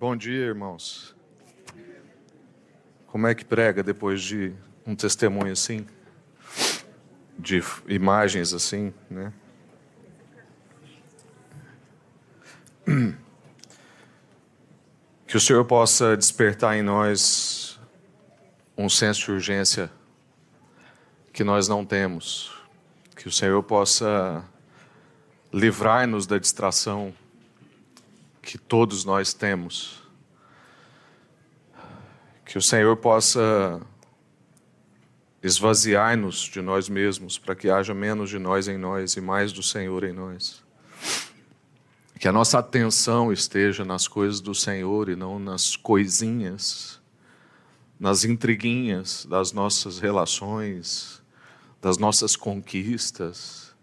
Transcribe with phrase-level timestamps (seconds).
[0.00, 1.12] Bom dia, irmãos.
[3.08, 4.54] Como é que prega depois de
[4.86, 5.84] um testemunho assim?
[7.36, 9.32] De imagens assim, né?
[15.26, 17.80] Que o Senhor possa despertar em nós
[18.76, 19.90] um senso de urgência
[21.32, 22.56] que nós não temos.
[23.16, 24.44] Que o Senhor possa
[25.52, 27.12] livrar-nos da distração
[28.48, 30.02] que todos nós temos.
[32.46, 33.78] Que o Senhor possa
[35.42, 39.62] esvaziar-nos de nós mesmos, para que haja menos de nós em nós e mais do
[39.62, 40.64] Senhor em nós.
[42.18, 46.98] Que a nossa atenção esteja nas coisas do Senhor e não nas coisinhas,
[48.00, 51.22] nas intriguinhas das nossas relações,
[51.82, 53.74] das nossas conquistas,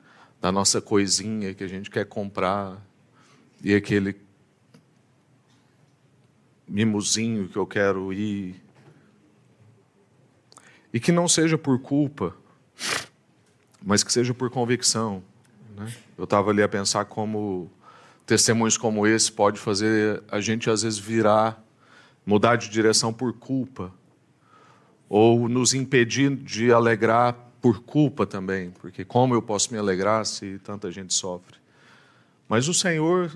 [0.41, 2.83] da nossa coisinha que a gente quer comprar
[3.63, 4.24] e aquele
[6.67, 8.61] mimozinho que eu quero ir.
[10.93, 12.35] E que não seja por culpa,
[13.83, 15.21] mas que seja por convicção.
[15.75, 15.93] Né?
[16.17, 17.69] Eu estava ali a pensar como
[18.25, 21.63] testemunhos como esse pode fazer a gente às vezes virar,
[22.25, 23.93] mudar de direção por culpa,
[25.07, 30.59] ou nos impedir de alegrar por culpa também, porque como eu posso me alegrar se
[30.59, 31.57] tanta gente sofre?
[32.47, 33.35] Mas o Senhor,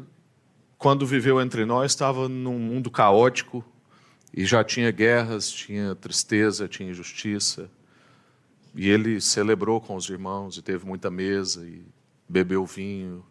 [0.80, 3.66] quando viveu entre nós, estava num mundo caótico
[4.34, 7.70] e já tinha guerras, tinha tristeza, tinha injustiça.
[8.74, 11.86] E ele celebrou com os irmãos e teve muita mesa e
[12.30, 13.26] bebeu vinho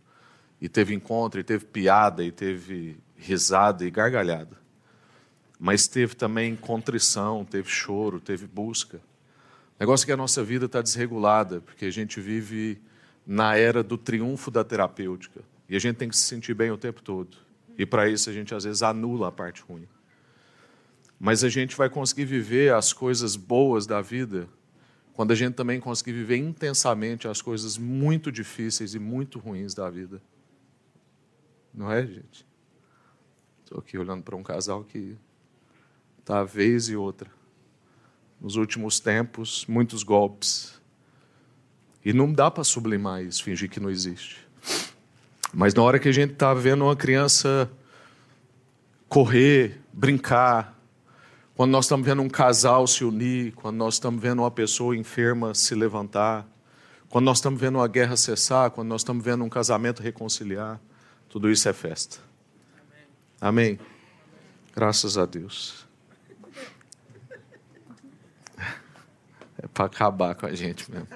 [0.60, 4.58] e teve encontro, e teve piada, e teve risada e gargalhada.
[5.58, 9.00] Mas teve também contrição, teve choro, teve busca.
[9.80, 12.78] Negócio que a nossa vida está desregulada, porque a gente vive
[13.26, 15.41] na era do triunfo da terapêutica.
[15.69, 17.36] E a gente tem que se sentir bem o tempo todo.
[17.77, 19.86] E para isso a gente às vezes anula a parte ruim.
[21.20, 24.48] Mas a gente vai conseguir viver as coisas boas da vida
[25.12, 29.91] quando a gente também conseguir viver intensamente as coisas muito difíceis e muito ruins da
[29.91, 30.22] vida.
[31.75, 32.47] Não é, gente?
[33.64, 35.16] Estou aqui olhando para um casal que
[36.20, 37.31] está vez e outra.
[38.41, 40.81] Nos últimos tempos, muitos golpes.
[42.04, 44.47] E não dá para sublimar isso, fingir que não existe.
[45.58, 47.69] Mas na hora que a gente está vendo uma criança
[49.08, 50.78] correr, brincar,
[51.56, 55.52] quando nós estamos vendo um casal se unir, quando nós estamos vendo uma pessoa enferma
[55.56, 56.46] se levantar,
[57.08, 60.78] quando nós estamos vendo uma guerra cessar, quando nós estamos vendo um casamento reconciliar,
[61.28, 62.19] tudo isso é festa.
[63.40, 63.80] Amém?
[64.76, 65.84] Graças a Deus.
[69.60, 71.08] É para acabar com a gente mesmo.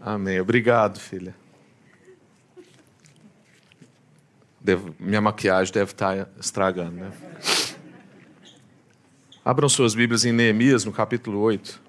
[0.00, 0.40] Amém.
[0.40, 1.34] Obrigado, filha.
[4.98, 7.12] Minha maquiagem deve estar estragando, né?
[9.44, 11.80] Abram suas Bíblias em Neemias, no capítulo 8.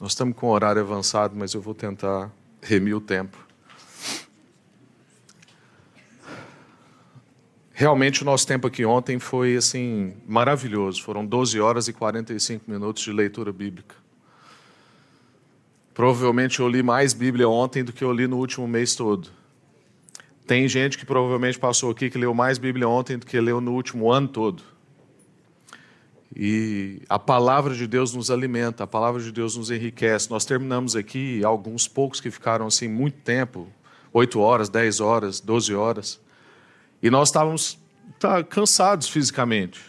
[0.00, 2.30] Nós estamos com o horário avançado, mas eu vou tentar
[2.62, 3.36] remir o tempo.
[7.72, 11.02] Realmente o nosso tempo aqui ontem foi assim maravilhoso.
[11.02, 13.94] Foram 12 horas e 45 minutos de leitura bíblica.
[15.92, 19.28] Provavelmente eu li mais Bíblia ontem do que eu li no último mês todo.
[20.46, 23.72] Tem gente que provavelmente passou aqui que leu mais Bíblia ontem do que leu no
[23.72, 24.62] último ano todo.
[26.34, 30.30] E a palavra de Deus nos alimenta, a palavra de Deus nos enriquece.
[30.30, 33.66] Nós terminamos aqui, alguns poucos que ficaram assim muito tempo,
[34.12, 36.20] 8 horas, 10 horas, 12 horas.
[37.02, 37.78] E nós estávamos
[38.18, 39.80] tá, cansados fisicamente,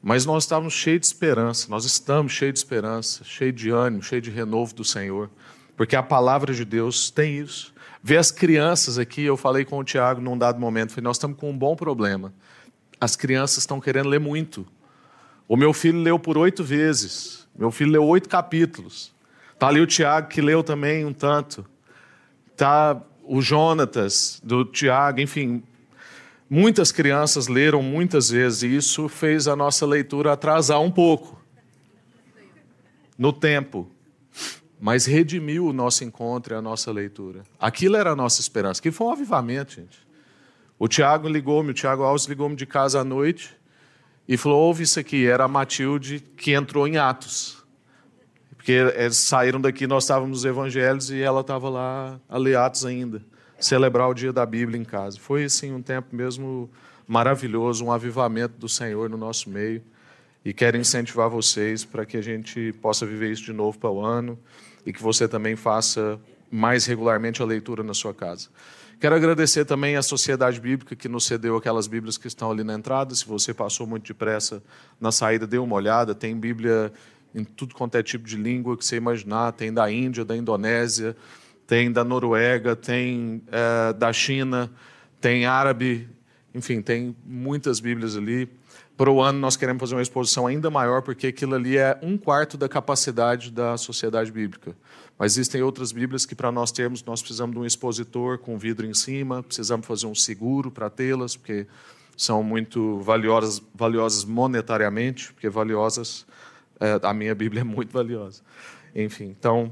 [0.00, 4.22] mas nós estávamos cheios de esperança, nós estamos cheios de esperança, cheios de ânimo, cheios
[4.22, 5.28] de renovo do Senhor,
[5.76, 7.74] porque a palavra de Deus tem isso.
[8.02, 11.38] Ver as crianças aqui, eu falei com o Tiago num dado momento, falei, nós estamos
[11.38, 12.32] com um bom problema.
[13.00, 14.66] As crianças estão querendo ler muito.
[15.46, 19.12] O meu filho leu por oito vezes, meu filho leu oito capítulos.
[19.54, 21.66] Está ali o Tiago que leu também um tanto.
[22.52, 25.62] Está o Jonatas, do Tiago, enfim,
[26.50, 31.38] Muitas crianças leram muitas vezes e isso fez a nossa leitura atrasar um pouco
[33.18, 33.90] no tempo,
[34.80, 37.42] mas redimiu o nosso encontro e a nossa leitura.
[37.58, 40.06] Aquilo era a nossa esperança, que foi um avivamento, gente.
[40.78, 43.56] O Tiago ligou-me, o Tiago Alves ligou-me de casa à noite
[44.28, 47.58] e falou: ouve isso aqui, era a Matilde que entrou em Atos.
[48.56, 52.84] Porque eles saíram daqui, nós estávamos nos evangelhos e ela estava lá a ler Atos
[52.84, 53.22] ainda
[53.58, 55.18] celebrar o dia da Bíblia em casa.
[55.18, 56.70] Foi assim um tempo mesmo
[57.06, 59.82] maravilhoso, um avivamento do Senhor no nosso meio.
[60.44, 64.00] E quero incentivar vocês para que a gente possa viver isso de novo para o
[64.00, 64.38] ano
[64.84, 66.18] e que você também faça
[66.50, 68.48] mais regularmente a leitura na sua casa.
[69.00, 72.74] Quero agradecer também à Sociedade Bíblica que nos cedeu aquelas Bíblias que estão ali na
[72.74, 73.14] entrada.
[73.14, 74.60] Se você passou muito depressa
[75.00, 76.16] na saída, dê uma olhada.
[76.16, 76.92] Tem Bíblia
[77.32, 79.52] em tudo quanto é tipo de língua que você imaginar.
[79.52, 81.16] Tem da Índia, da Indonésia,
[81.64, 84.68] tem da Noruega, tem é, da China,
[85.20, 86.08] tem árabe,
[86.52, 88.48] enfim, tem muitas Bíblias ali.
[88.98, 92.18] Para o ano, nós queremos fazer uma exposição ainda maior, porque aquilo ali é um
[92.18, 94.76] quarto da capacidade da sociedade bíblica.
[95.16, 98.84] Mas existem outras Bíblias que, para nós termos, nós precisamos de um expositor com vidro
[98.84, 101.64] em cima, precisamos fazer um seguro para tê-las, porque
[102.16, 106.26] são muito valiosas, valiosas monetariamente, porque valiosas,
[106.80, 108.42] é, a minha Bíblia é muito valiosa.
[108.96, 109.70] Enfim, então.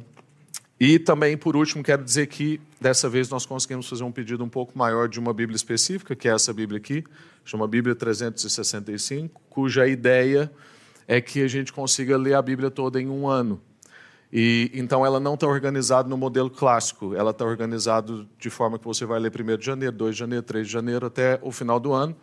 [0.78, 4.49] E também, por último, quero dizer que dessa vez nós conseguimos fazer um pedido um
[4.49, 7.02] pouco maior de uma Bíblia específica, que é essa Bíblia aqui,
[7.44, 10.52] chama Bíblia 365, cuja ideia
[11.08, 13.61] é que a gente consiga ler a Bíblia toda em um ano.
[14.31, 18.84] E então ela não está organizada no modelo clássico, ela está organizada de forma que
[18.84, 21.81] você vai ler 1 de janeiro, 2 de janeiro, 3 de janeiro até o final
[21.81, 22.14] do ano.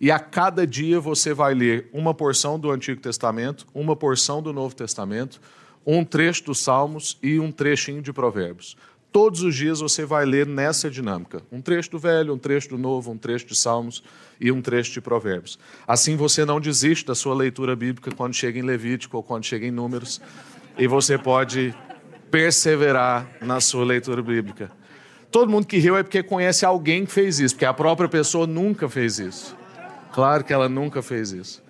[0.00, 4.52] E a cada dia você vai ler uma porção do Antigo Testamento, uma porção do
[4.52, 5.40] Novo Testamento,
[5.86, 8.76] um trecho dos Salmos e um trechinho de Provérbios.
[9.10, 11.42] Todos os dias você vai ler nessa dinâmica.
[11.52, 14.02] Um trecho do Velho, um trecho do Novo, um trecho de Salmos
[14.40, 15.58] e um trecho de Provérbios.
[15.86, 19.66] Assim você não desiste da sua leitura bíblica quando chega em Levítico ou quando chega
[19.66, 20.20] em Números
[20.78, 21.74] e você pode
[22.30, 24.72] perseverar na sua leitura bíblica.
[25.30, 28.46] Todo mundo que riu é porque conhece alguém que fez isso, porque a própria pessoa
[28.46, 29.54] nunca fez isso.
[30.12, 31.61] Claro que ela nunca fez isso.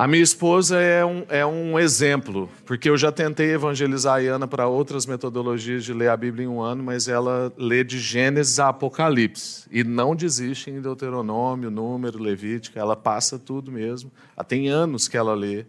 [0.00, 4.48] A minha esposa é um, é um exemplo, porque eu já tentei evangelizar a Iana
[4.48, 8.58] para outras metodologias de ler a Bíblia em um ano, mas ela lê de Gênesis
[8.58, 14.10] a Apocalipse e não desiste em Deuteronômio, Número, Levítico, ela passa tudo mesmo.
[14.48, 15.66] Tem anos que ela lê.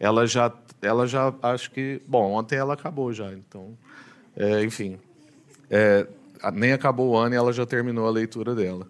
[0.00, 0.52] Ela já
[0.82, 2.02] ela já acho que.
[2.04, 3.78] Bom, ontem ela acabou já, então.
[4.34, 4.98] É, enfim.
[5.70, 6.04] É,
[6.52, 8.88] nem acabou o ano e ela já terminou a leitura dela.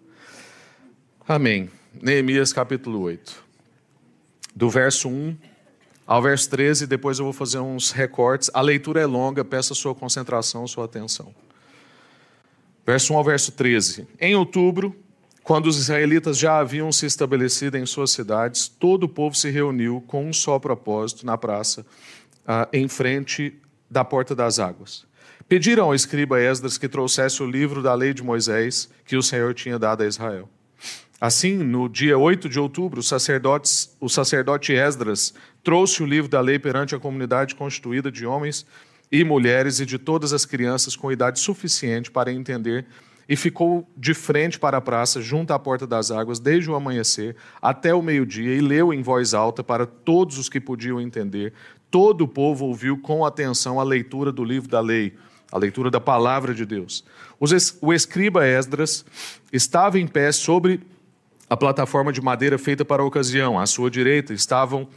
[1.28, 1.68] Amém.
[1.92, 3.47] Neemias capítulo 8.
[4.58, 5.36] Do verso 1
[6.04, 8.50] ao verso 13, depois eu vou fazer uns recortes.
[8.52, 11.32] A leitura é longa, peço a sua concentração, sua atenção.
[12.84, 14.08] Verso 1 ao verso 13.
[14.20, 14.96] Em outubro,
[15.44, 20.02] quando os israelitas já haviam se estabelecido em suas cidades, todo o povo se reuniu
[20.08, 21.86] com um só propósito na praça,
[22.44, 25.06] ah, em frente da porta das águas.
[25.48, 29.54] Pediram ao escriba Esdras que trouxesse o livro da lei de Moisés que o Senhor
[29.54, 30.48] tinha dado a Israel.
[31.20, 35.34] Assim, no dia 8 de outubro, o sacerdote Esdras
[35.64, 38.64] trouxe o livro da lei perante a comunidade constituída de homens
[39.10, 42.86] e mulheres e de todas as crianças com idade suficiente para entender
[43.28, 47.34] e ficou de frente para a praça, junto à porta das águas, desde o amanhecer
[47.60, 51.52] até o meio-dia, e leu em voz alta para todos os que podiam entender.
[51.90, 55.14] Todo o povo ouviu com atenção a leitura do livro da lei,
[55.50, 57.04] a leitura da palavra de Deus.
[57.80, 59.04] O escriba Esdras
[59.52, 60.80] estava em pé sobre
[61.48, 63.58] a plataforma de madeira feita para a ocasião.
[63.58, 64.88] À sua direita estavam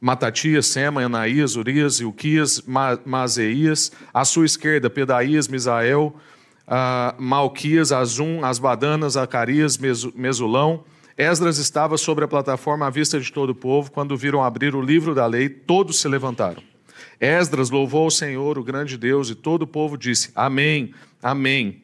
[0.00, 2.62] Matatias, Sema, Anaías, Urias, Ilquias,
[3.04, 3.90] Mazeias.
[4.12, 6.14] À sua esquerda, Pedaías, Misael,
[6.68, 9.78] uh, Malquias, Azum, Asbadanas, Acarias,
[10.14, 10.84] Mesulão.
[11.16, 13.90] Esdras estava sobre a plataforma à vista de todo o povo.
[13.90, 16.62] Quando viram abrir o livro da lei, todos se levantaram.
[17.20, 20.92] Esdras louvou o Senhor, o grande Deus, e todo o povo disse: Amém,
[21.24, 21.80] Amém.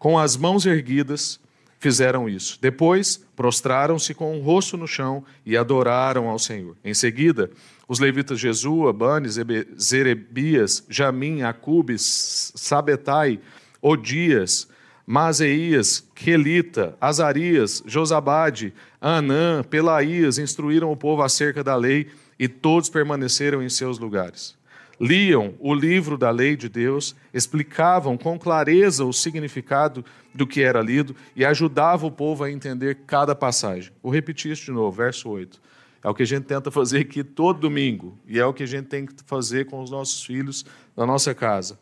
[0.00, 1.38] Com as mãos erguidas,
[1.80, 2.58] fizeram isso.
[2.60, 6.76] Depois, prostraram-se com o rosto no chão e adoraram ao Senhor.
[6.84, 7.50] Em seguida,
[7.88, 9.36] os levitas Jesua, Banes,
[9.80, 13.40] Zerebias, Jamim, Acubes, Sabetai,
[13.80, 14.68] Odias,
[15.06, 23.62] Mazeias, Quelita, Azarias, Josabade, Anã, Pelaías instruíram o povo acerca da lei e todos permaneceram
[23.62, 24.54] em seus lugares.
[25.00, 30.80] Liam o livro da lei de Deus, explicavam com clareza o significado do que era
[30.80, 33.92] lido e ajudavam o povo a entender cada passagem.
[34.02, 35.60] Vou repetir isso de novo, verso 8.
[36.02, 38.66] É o que a gente tenta fazer aqui todo domingo e é o que a
[38.66, 40.64] gente tem que fazer com os nossos filhos
[40.96, 41.78] na nossa casa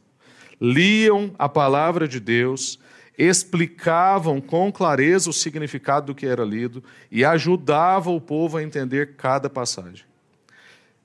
[0.60, 2.78] liam a palavra de Deus,
[3.16, 9.16] explicavam com clareza o significado do que era lido e ajudavam o povo a entender
[9.16, 10.06] cada passagem.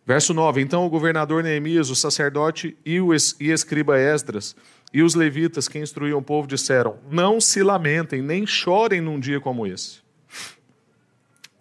[0.05, 4.55] Verso 9: Então o governador Neemias, o sacerdote e o escriba Esdras
[4.93, 9.39] e os levitas que instruíam o povo disseram: Não se lamentem, nem chorem num dia
[9.39, 10.01] como esse.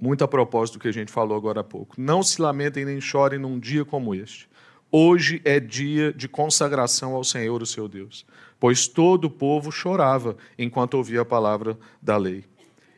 [0.01, 1.95] Muito a propósito do que a gente falou agora há pouco.
[1.97, 4.49] Não se lamentem nem chorem num dia como este
[4.95, 8.27] Hoje é dia de consagração ao Senhor, o seu Deus,
[8.61, 12.45] pois todo o povo chorava enquanto ouvia a palavra da lei.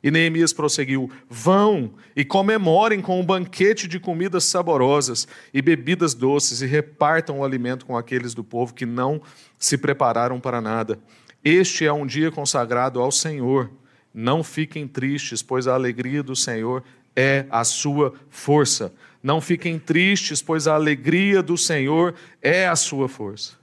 [0.05, 6.61] E Neemias prosseguiu: Vão e comemorem com um banquete de comidas saborosas e bebidas doces,
[6.61, 9.23] e repartam o alimento com aqueles do povo que não
[9.59, 10.99] se prepararam para nada.
[11.43, 13.71] Este é um dia consagrado ao Senhor.
[14.13, 16.85] Não fiquem tristes, pois a alegria do Senhor
[17.17, 18.93] é a sua força.
[19.23, 23.55] Não fiquem tristes, pois a alegria do Senhor é a sua força.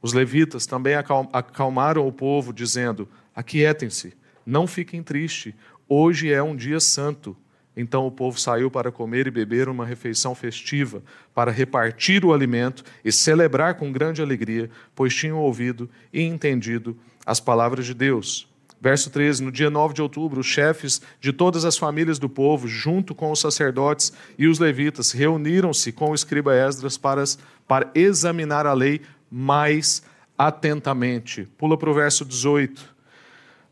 [0.00, 3.06] Os levitas também acalmaram o povo, dizendo:
[3.36, 5.54] Aquietem-se, não fiquem tristes,
[5.88, 7.36] hoje é um dia santo.
[7.76, 11.02] Então o povo saiu para comer e beber uma refeição festiva,
[11.34, 17.40] para repartir o alimento e celebrar com grande alegria, pois tinham ouvido e entendido as
[17.40, 18.46] palavras de Deus.
[18.82, 22.66] Verso 13: No dia 9 de outubro, os chefes de todas as famílias do povo,
[22.66, 27.22] junto com os sacerdotes e os levitas, reuniram-se com o escriba Esdras para,
[27.66, 30.02] para examinar a lei mais
[30.36, 31.48] atentamente.
[31.56, 32.91] Pula para o verso 18.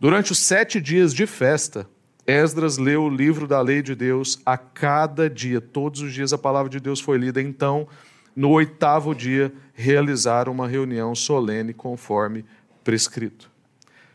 [0.00, 1.87] Durante os sete dias de festa,
[2.26, 6.38] Esdras leu o livro da lei de Deus a cada dia, todos os dias a
[6.38, 7.38] palavra de Deus foi lida.
[7.42, 7.87] Então,
[8.35, 12.47] no oitavo dia, realizaram uma reunião solene conforme
[12.83, 13.50] prescrito.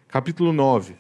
[0.08, 0.96] Capítulo 9.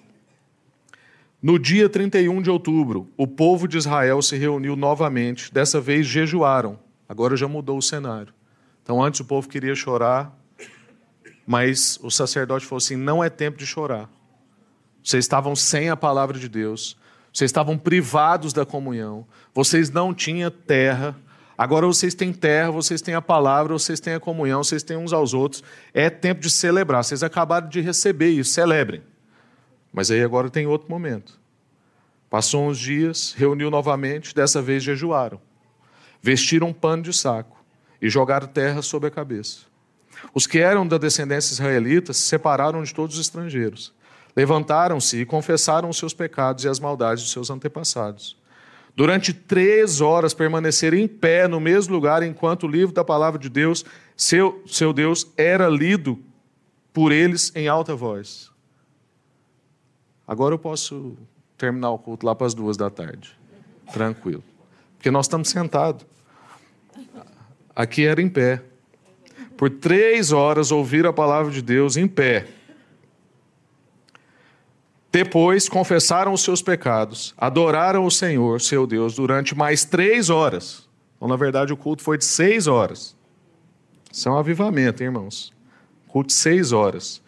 [1.42, 6.77] No dia 31 de outubro, o povo de Israel se reuniu novamente, dessa vez jejuaram.
[7.10, 8.32] Agora já mudou o cenário.
[8.84, 10.32] Então, antes o povo queria chorar,
[11.48, 14.08] mas o sacerdote falou assim: não é tempo de chorar.
[15.05, 16.97] Vocês estavam sem a palavra de Deus,
[17.31, 21.15] vocês estavam privados da comunhão, vocês não tinham terra,
[21.55, 25.13] agora vocês têm terra, vocês têm a palavra, vocês têm a comunhão, vocês têm uns
[25.13, 25.63] aos outros.
[25.93, 27.03] É tempo de celebrar.
[27.03, 29.03] Vocês acabaram de receber isso, celebrem.
[29.93, 31.39] Mas aí agora tem outro momento.
[32.27, 35.39] Passou uns dias, reuniu novamente, dessa vez jejuaram.
[36.19, 37.63] Vestiram um pano de saco
[38.01, 39.59] e jogaram terra sobre a cabeça.
[40.33, 43.93] Os que eram da descendência israelita se separaram de todos os estrangeiros
[44.36, 48.38] Levantaram-se e confessaram os seus pecados e as maldades dos seus antepassados.
[48.96, 53.50] Durante três horas permaneceram em pé no mesmo lugar enquanto o livro da palavra de
[53.50, 53.84] Deus,
[54.15, 56.18] seu, seu Deus, era lido
[56.94, 58.50] por eles em alta voz.
[60.27, 61.18] Agora eu posso
[61.58, 63.38] terminar o culto lá para as duas da tarde.
[63.92, 64.44] Tranquilo.
[64.98, 66.06] Porque nós estamos sentados.
[67.75, 68.63] Aqui era em pé.
[69.58, 72.48] Por três horas ouvir a palavra de Deus em pé.
[75.15, 80.89] Depois confessaram os seus pecados, adoraram o Senhor, seu Deus, durante mais três horas.
[81.15, 83.15] Então, na verdade, o culto foi de seis horas.
[84.12, 85.53] Isso é um avivamento, hein, irmãos.
[86.10, 87.22] Culto de seis horas.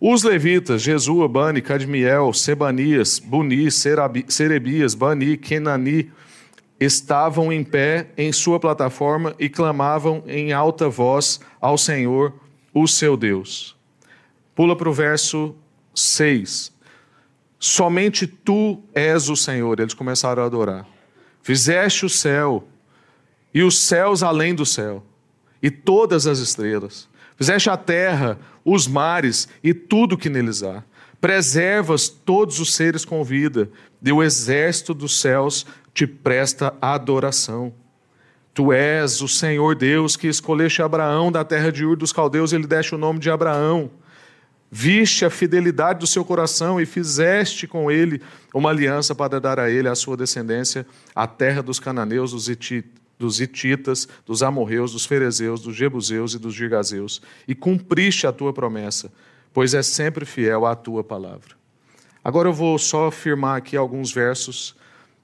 [0.00, 6.10] Os levitas, Jesua, Bani, Cadmiel, Sebanias, Buni, Serebias, Bani, Kenani,
[6.80, 12.34] estavam em pé em sua plataforma e clamavam em alta voz ao Senhor,
[12.74, 13.76] o seu Deus.
[14.52, 15.54] Pula para o verso
[15.94, 16.76] 6.
[17.58, 19.80] Somente tu és o Senhor.
[19.80, 20.86] Eles começaram a adorar.
[21.42, 22.66] Fizeste o céu
[23.52, 25.02] e os céus além do céu
[25.62, 27.08] e todas as estrelas.
[27.36, 30.82] Fizeste a terra, os mares e tudo que neles há.
[31.20, 33.68] Preservas todos os seres com vida,
[34.00, 37.72] e o exército dos céus te presta adoração.
[38.54, 42.58] Tu és o Senhor Deus que escolheste Abraão da terra de Ur dos caldeus e
[42.58, 43.90] lhe deste o nome de Abraão
[44.70, 48.20] Viste a fidelidade do seu coração e fizeste com ele
[48.52, 52.50] uma aliança para dar a ele, a sua descendência, a terra dos cananeus, dos,
[53.18, 58.52] dos hititas, dos amorreus, dos ferezeus, dos jebuseus e dos gigazeus, e cumpriste a tua
[58.52, 59.10] promessa,
[59.54, 61.56] pois é sempre fiel à tua palavra.
[62.22, 64.76] Agora eu vou só afirmar aqui alguns versos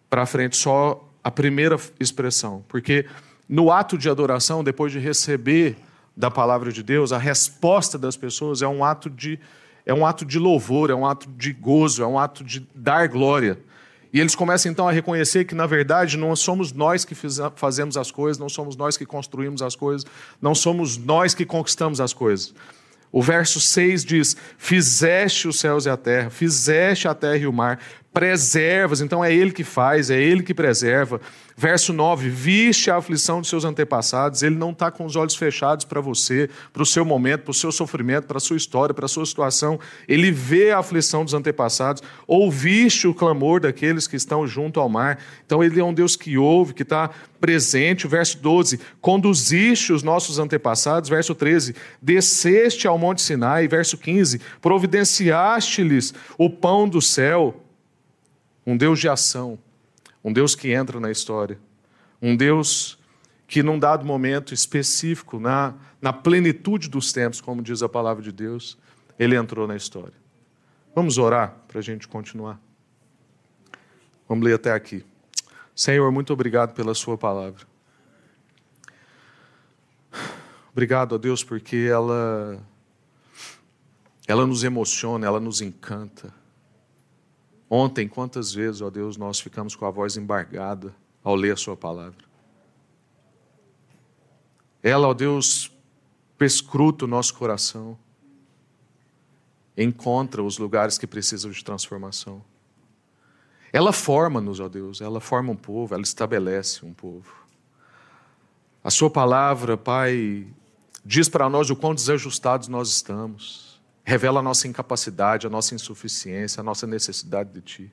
[0.09, 3.05] para frente, só a primeira expressão, porque
[3.47, 5.77] no ato de adoração, depois de receber
[6.17, 9.39] da palavra de Deus, a resposta das pessoas é um ato de
[9.87, 13.07] é um ato de louvor, é um ato de gozo, é um ato de dar
[13.07, 13.59] glória.
[14.15, 17.15] E eles começam então a reconhecer que, na verdade, não somos nós que
[17.57, 20.07] fazemos as coisas, não somos nós que construímos as coisas,
[20.41, 22.55] não somos nós que conquistamos as coisas.
[23.11, 27.53] O verso 6 diz: Fizeste os céus e a terra, fizeste a terra e o
[27.53, 27.79] mar,
[28.15, 31.21] preservas, então é Ele que faz, é Ele que preserva.
[31.57, 35.85] Verso 9: Viste a aflição de seus antepassados, Ele não está com os olhos fechados
[35.85, 39.07] para você, para o seu momento, para o seu sofrimento, para a sua história, para
[39.07, 39.81] a sua situação.
[40.07, 45.19] Ele vê a aflição dos antepassados, ouviste o clamor daqueles que estão junto ao mar.
[45.45, 48.07] Então Ele é um Deus que ouve, que está presente.
[48.07, 51.11] Verso 12: Conduziste os nossos antepassados.
[51.11, 53.67] Verso 13: Desceste ao Monte Sinai.
[53.67, 57.64] Verso 15: Providenciaste-lhes o pão do céu
[58.67, 59.59] um Deus de ação,
[60.23, 61.59] um Deus que entra na história,
[62.21, 62.99] um Deus
[63.47, 68.33] que, num dado momento específico, na, na plenitude dos tempos, como diz a palavra de
[68.33, 68.79] Deus,
[69.19, 70.15] ele entrou na história.
[70.95, 72.61] Vamos orar para a gente continuar.
[74.29, 75.05] Vamos ler até aqui.
[75.75, 77.67] Senhor, muito obrigado pela Sua palavra.
[80.73, 82.61] Obrigado a Deus porque ela
[84.27, 86.33] ela nos emociona, ela nos encanta.
[87.77, 91.77] Ontem, quantas vezes, ó Deus, nós ficamos com a voz embargada ao ler a Sua
[91.77, 92.25] palavra.
[94.81, 95.73] Ela, ó Deus,
[96.39, 97.99] perscruta o nosso coração,
[99.77, 102.45] encontra os lugares que precisam de transformação.
[103.73, 107.35] Ela forma-nos, ó Deus, ela forma um povo, ela estabelece um povo.
[108.85, 110.47] A Sua palavra, Pai,
[111.05, 113.74] diz para nós o quão desajustados nós estamos,
[114.05, 117.93] revela a nossa incapacidade, a nossa insuficiência, a nossa necessidade de Ti,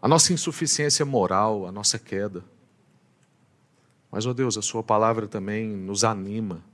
[0.00, 2.42] a nossa insuficiência moral, a nossa queda.
[4.10, 6.64] Mas, ó Deus, a Sua palavra também nos anima,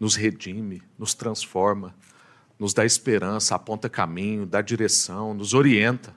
[0.00, 1.94] nos redime, nos transforma,
[2.58, 6.16] nos dá esperança, aponta caminho, dá direção, nos orienta.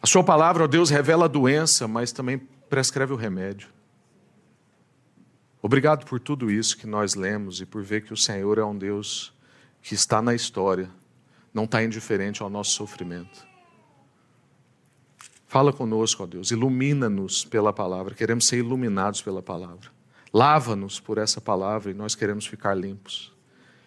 [0.00, 2.38] A Sua palavra, ó Deus, revela a doença, mas também
[2.70, 3.68] prescreve o remédio.
[5.60, 8.76] Obrigado por tudo isso que nós lemos e por ver que o Senhor é um
[8.76, 9.35] Deus
[9.86, 10.90] que está na história,
[11.54, 13.46] não está indiferente ao nosso sofrimento.
[15.46, 19.88] Fala conosco, ó Deus, ilumina-nos pela palavra, queremos ser iluminados pela palavra.
[20.34, 23.32] Lava-nos por essa palavra e nós queremos ficar limpos.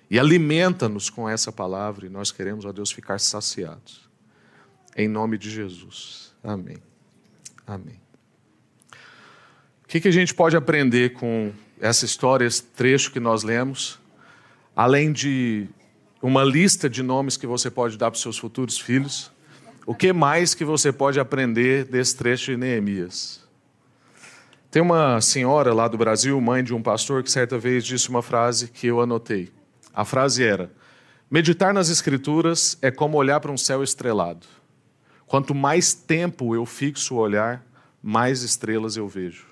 [0.09, 4.09] E alimenta-nos com essa palavra e nós queremos, ó Deus, ficar saciados.
[4.95, 6.33] Em nome de Jesus.
[6.41, 6.77] Amém.
[7.67, 7.99] Amém.
[9.83, 13.99] O que, que a gente pode aprender com essa história, esse trecho que nós lemos,
[14.73, 15.67] além de
[16.21, 19.31] uma lista de nomes que você pode dar para os seus futuros filhos,
[19.85, 23.47] o que mais que você pode aprender desse trecho de Neemias?
[24.69, 28.21] Tem uma senhora lá do Brasil, mãe de um pastor, que certa vez disse uma
[28.21, 29.51] frase que eu anotei.
[29.93, 30.71] A frase era:
[31.31, 34.45] Meditar nas Escrituras é como olhar para um céu estrelado.
[35.25, 37.65] Quanto mais tempo eu fixo o olhar,
[38.03, 39.47] mais estrelas eu vejo.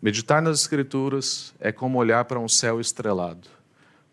[0.00, 3.57] Meditar nas Escrituras é como olhar para um céu estrelado.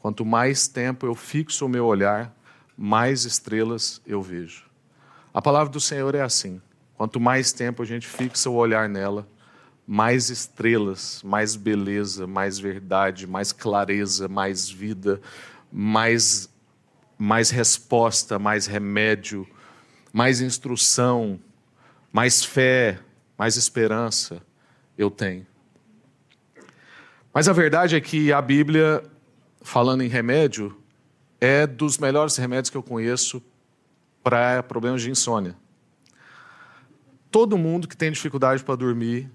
[0.05, 2.31] Quanto mais tempo eu fixo o meu olhar,
[2.77, 4.65] mais estrelas eu vejo.
[5.33, 6.61] A palavra do Senhor é assim.
[6.95, 9.27] Quanto mais tempo a gente fixa o olhar nela,
[9.87, 15.19] mais estrelas, mais beleza, mais verdade, mais clareza, mais vida,
[15.71, 16.47] mais,
[17.17, 19.47] mais resposta, mais remédio,
[20.13, 21.39] mais instrução,
[22.13, 22.99] mais fé,
[23.35, 24.39] mais esperança
[24.95, 25.47] eu tenho.
[27.33, 29.03] Mas a verdade é que a Bíblia,
[29.65, 30.77] falando em remédio,
[31.41, 33.41] é dos melhores remédios que eu conheço
[34.23, 35.55] para problemas de insônia.
[37.31, 39.29] Todo mundo que tem dificuldade para dormir,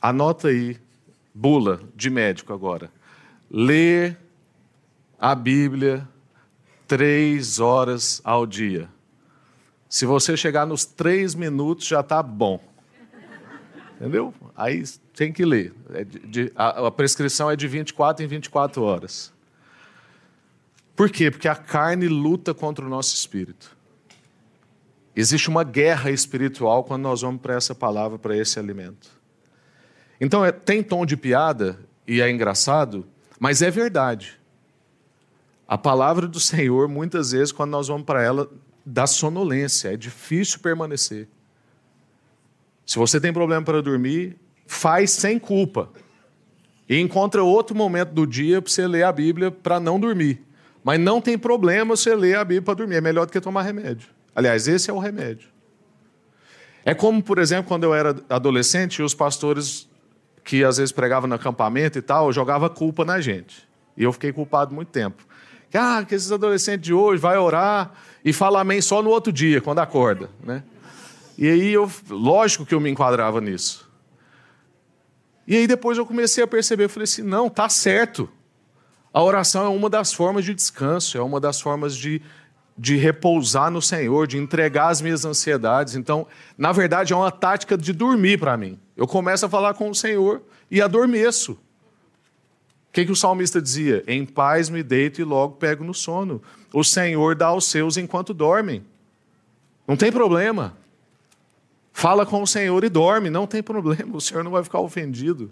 [0.00, 0.78] anota aí,
[1.34, 2.90] bula de médico agora.
[3.50, 4.16] Lê
[5.18, 6.08] a Bíblia
[6.86, 8.88] três horas ao dia.
[9.86, 12.58] Se você chegar nos três minutos, já está bom.
[13.96, 14.32] Entendeu?
[14.56, 14.82] Aí
[15.14, 15.74] tem que ler.
[15.90, 19.36] É de, de, a, a prescrição é de 24 em 24 horas.
[20.98, 21.30] Por quê?
[21.30, 23.76] Porque a carne luta contra o nosso espírito.
[25.14, 29.08] Existe uma guerra espiritual quando nós vamos para essa palavra, para esse alimento.
[30.20, 33.06] Então, é, tem tom de piada e é engraçado,
[33.38, 34.40] mas é verdade.
[35.68, 38.50] A palavra do Senhor, muitas vezes, quando nós vamos para ela,
[38.84, 41.28] dá sonolência, é difícil permanecer.
[42.84, 45.92] Se você tem problema para dormir, faz sem culpa.
[46.88, 50.47] E encontra outro momento do dia para você ler a Bíblia para não dormir.
[50.88, 52.94] Mas não tem problema você ler a Bíblia para dormir.
[52.94, 54.08] É melhor do que tomar remédio.
[54.34, 55.50] Aliás, esse é o remédio.
[56.82, 59.86] É como, por exemplo, quando eu era adolescente, os pastores
[60.42, 63.68] que às vezes pregavam no acampamento e tal, jogavam culpa na gente.
[63.98, 65.26] E eu fiquei culpado muito tempo.
[65.74, 67.92] Ah, que esses adolescentes de hoje vai orar
[68.24, 70.62] e fala amém só no outro dia, quando acorda, né?
[71.36, 73.86] E aí, eu, lógico que eu me enquadrava nisso.
[75.46, 78.26] E aí depois eu comecei a perceber, eu falei assim, não, tá certo.
[79.12, 82.20] A oração é uma das formas de descanso, é uma das formas de,
[82.76, 85.94] de repousar no Senhor, de entregar as minhas ansiedades.
[85.94, 88.78] Então, na verdade, é uma tática de dormir para mim.
[88.96, 91.52] Eu começo a falar com o Senhor e adormeço.
[91.52, 94.02] O que, que o salmista dizia?
[94.06, 96.42] Em paz me deito e logo pego no sono.
[96.72, 98.84] O Senhor dá aos seus enquanto dormem.
[99.86, 100.76] Não tem problema.
[101.92, 105.50] Fala com o Senhor e dorme, não tem problema, o Senhor não vai ficar ofendido.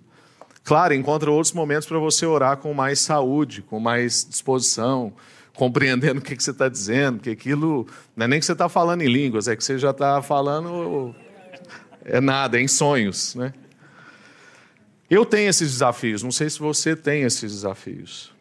[0.67, 5.13] Claro, encontra outros momentos para você orar com mais saúde, com mais disposição,
[5.55, 8.69] compreendendo o que, que você está dizendo, que aquilo não é nem que você está
[8.69, 11.15] falando em línguas, é que você já está falando
[12.05, 13.55] é nada, é em sonhos, né?
[15.09, 18.35] Eu tenho esses desafios, não sei se você tem esses desafios.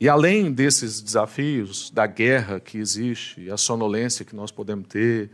[0.00, 5.30] E além desses desafios, da guerra que existe, a sonolência que nós podemos ter,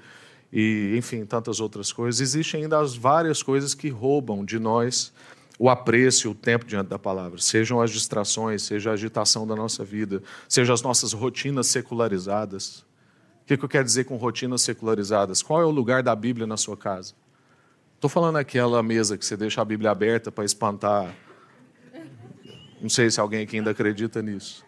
[0.52, 2.20] e, enfim, tantas outras coisas.
[2.20, 5.14] Existem ainda as várias coisas que roubam de nós
[5.58, 9.56] o apreço e o tempo diante da palavra, sejam as distrações, seja a agitação da
[9.56, 12.86] nossa vida, sejam as nossas rotinas secularizadas.
[13.42, 15.42] O que eu quero dizer com rotinas secularizadas?
[15.42, 17.14] Qual é o lugar da Bíblia na sua casa?
[17.94, 21.12] Estou falando aquela mesa que você deixa a Bíblia aberta para espantar.
[22.80, 24.64] Não sei se alguém aqui ainda acredita nisso.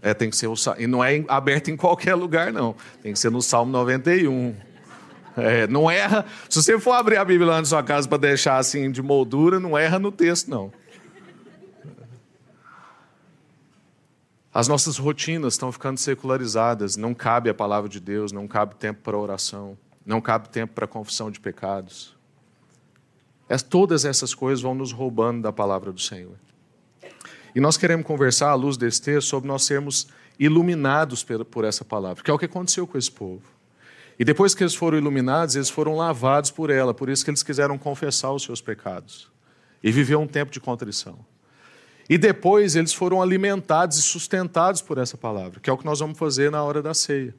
[0.00, 2.74] É, tem que ser o E não é aberto em qualquer lugar, não.
[3.02, 4.56] Tem que ser no Salmo 91.
[5.38, 6.26] É, não erra.
[6.48, 9.60] Se você for abrir a Bíblia lá na sua casa para deixar assim de moldura,
[9.60, 10.72] não erra no texto, não.
[14.52, 16.96] As nossas rotinas estão ficando secularizadas.
[16.96, 20.86] Não cabe a palavra de Deus, não cabe tempo para oração, não cabe tempo para
[20.86, 22.16] confissão de pecados.
[23.48, 26.34] É, todas essas coisas vão nos roubando da palavra do Senhor.
[27.54, 32.22] E nós queremos conversar à luz desse texto sobre nós sermos iluminados por essa palavra,
[32.22, 33.57] que é o que aconteceu com esse povo.
[34.18, 37.42] E depois que eles foram iluminados, eles foram lavados por ela, por isso que eles
[37.42, 39.30] quiseram confessar os seus pecados
[39.82, 41.18] e viver um tempo de contrição.
[42.08, 46.00] E depois eles foram alimentados e sustentados por essa palavra, que é o que nós
[46.00, 47.34] vamos fazer na hora da ceia.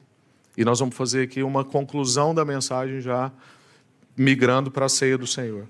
[0.56, 3.30] E nós vamos fazer aqui uma conclusão da mensagem já
[4.16, 5.66] migrando para a ceia do Senhor.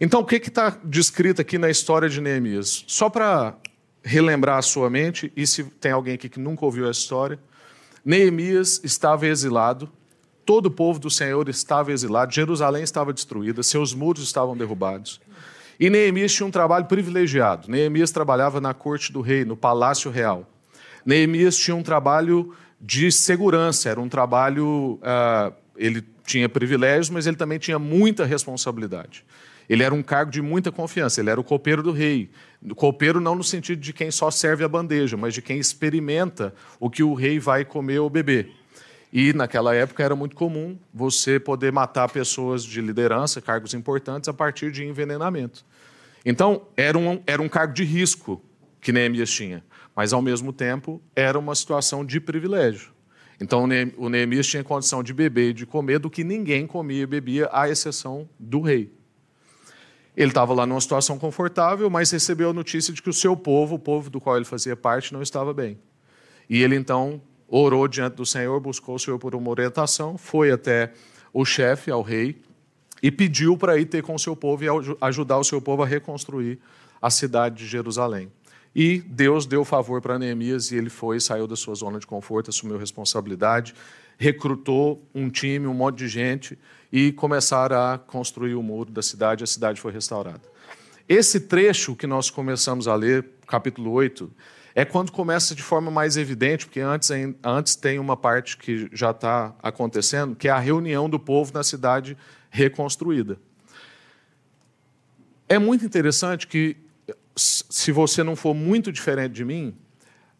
[0.00, 2.84] Então, o que está descrito aqui na história de Neemias?
[2.86, 3.56] Só para
[4.02, 7.38] relembrar a sua mente, e se tem alguém aqui que nunca ouviu a história,
[8.04, 9.90] Neemias estava exilado,
[10.44, 15.20] todo o povo do Senhor estava exilado, Jerusalém estava destruída, seus muros estavam derrubados.
[15.78, 17.70] E Neemias tinha um trabalho privilegiado.
[17.70, 20.46] Neemias trabalhava na corte do rei, no palácio real.
[21.06, 24.98] Neemias tinha um trabalho de segurança, era um trabalho.
[25.00, 29.24] Uh, ele tinha privilégios, mas ele também tinha muita responsabilidade.
[29.70, 32.28] Ele era um cargo de muita confiança, ele era o copeiro do rei.
[32.74, 36.90] Copeiro não no sentido de quem só serve a bandeja, mas de quem experimenta o
[36.90, 38.50] que o rei vai comer ou beber.
[39.12, 44.34] E naquela época era muito comum você poder matar pessoas de liderança, cargos importantes, a
[44.34, 45.64] partir de envenenamento.
[46.26, 48.42] Então, era um, era um cargo de risco
[48.80, 49.62] que Neemias tinha,
[49.94, 52.90] mas ao mesmo tempo era uma situação de privilégio.
[53.40, 57.06] Então, o Neemias tinha condição de beber e de comer do que ninguém comia e
[57.06, 58.98] bebia, à exceção do rei.
[60.20, 63.76] Ele estava lá numa situação confortável, mas recebeu a notícia de que o seu povo,
[63.76, 65.78] o povo do qual ele fazia parte, não estava bem.
[66.46, 70.92] E ele então orou diante do Senhor, buscou o Senhor por uma orientação, foi até
[71.32, 72.36] o chefe, ao rei,
[73.02, 74.66] e pediu para ir ter com o seu povo e
[75.00, 76.58] ajudar o seu povo a reconstruir
[77.00, 78.30] a cidade de Jerusalém.
[78.76, 82.50] E Deus deu favor para Neemias e ele foi, saiu da sua zona de conforto,
[82.50, 83.74] assumiu responsabilidade,
[84.18, 86.58] recrutou um time, um monte de gente
[86.92, 90.42] e começaram a construir o muro da cidade, a cidade foi restaurada.
[91.08, 94.30] Esse trecho que nós começamos a ler, capítulo 8,
[94.74, 97.10] é quando começa de forma mais evidente, porque antes,
[97.42, 101.64] antes tem uma parte que já está acontecendo, que é a reunião do povo na
[101.64, 102.16] cidade
[102.48, 103.38] reconstruída.
[105.48, 106.76] É muito interessante que,
[107.34, 109.76] se você não for muito diferente de mim,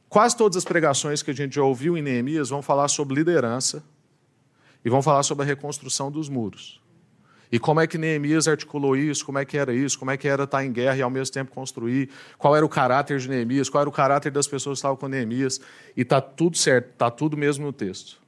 [0.08, 3.82] quase todas as pregações que a gente já ouviu em Neemias vão falar sobre liderança,
[4.84, 6.80] e vão falar sobre a reconstrução dos muros.
[7.52, 10.28] E como é que Neemias articulou isso, como é que era isso, como é que
[10.28, 13.68] era estar em guerra e ao mesmo tempo construir, qual era o caráter de Neemias,
[13.68, 15.60] qual era o caráter das pessoas que estavam com Neemias,
[15.96, 18.20] e está tudo certo, está tudo mesmo no texto.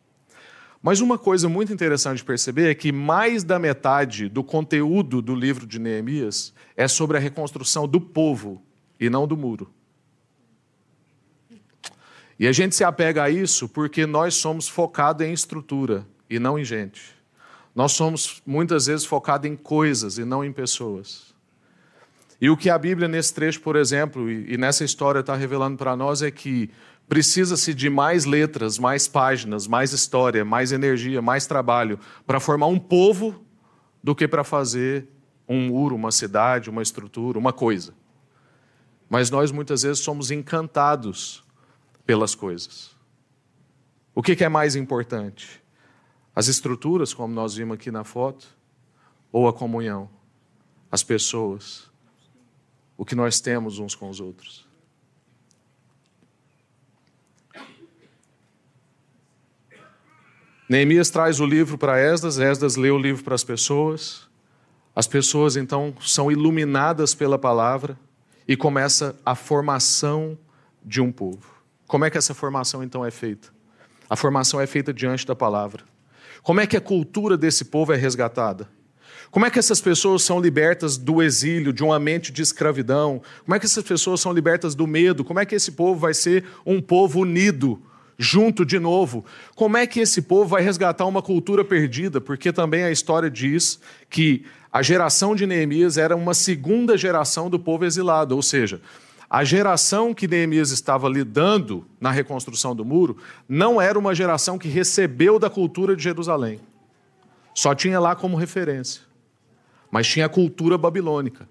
[0.83, 5.37] Mas uma coisa muito interessante de perceber é que mais da metade do conteúdo do
[5.37, 8.61] livro de Neemias é sobre a reconstrução do povo
[8.99, 9.71] e não do muro.
[12.37, 16.59] E a gente se apega a isso porque nós somos focados em estrutura e não
[16.59, 17.15] em gente.
[17.75, 21.35] Nós somos muitas vezes focados em coisas e não em pessoas.
[22.41, 25.95] E o que a Bíblia, nesse trecho, por exemplo, e nessa história está revelando para
[25.95, 26.71] nós é que
[27.09, 32.79] precisa-se de mais letras, mais páginas, mais história, mais energia, mais trabalho para formar um
[32.79, 33.45] povo
[34.03, 35.07] do que para fazer
[35.49, 37.95] um muro, uma cidade, uma estrutura, uma coisa.
[39.09, 41.45] Mas nós muitas vezes somos encantados
[42.05, 42.91] pelas coisas.
[44.15, 45.62] O que é mais importante?
[46.35, 48.47] As estruturas, como nós vimos aqui na foto,
[49.31, 50.09] ou a comunhão,
[50.91, 51.91] as pessoas,
[52.97, 54.67] o que nós temos uns com os outros.
[60.69, 64.27] Neemias traz o livro para Esdras, Esdras lê o livro para as pessoas,
[64.97, 67.99] as pessoas então são iluminadas pela palavra
[68.49, 70.39] e começa a formação
[70.83, 71.47] de um povo.
[71.87, 73.49] Como é que essa formação então é feita?
[74.09, 75.85] A formação é feita diante da palavra.
[76.43, 78.69] Como é que a cultura desse povo é resgatada?
[79.31, 83.23] Como é que essas pessoas são libertas do exílio, de uma mente de escravidão?
[83.45, 85.25] Como é que essas pessoas são libertas do medo?
[85.25, 87.81] Como é que esse povo vai ser um povo unido
[88.19, 89.25] junto de novo.
[89.55, 92.21] Como é que esse povo vai resgatar uma cultura perdida?
[92.21, 97.59] Porque também a história diz que a geração de Neemias era uma segunda geração do
[97.59, 98.81] povo exilado, ou seja,
[99.35, 103.17] a geração que Neemias estava lidando na reconstrução do muro
[103.49, 106.61] não era uma geração que recebeu da cultura de Jerusalém.
[107.55, 109.01] Só tinha lá como referência.
[109.91, 111.49] Mas tinha a cultura babilônica,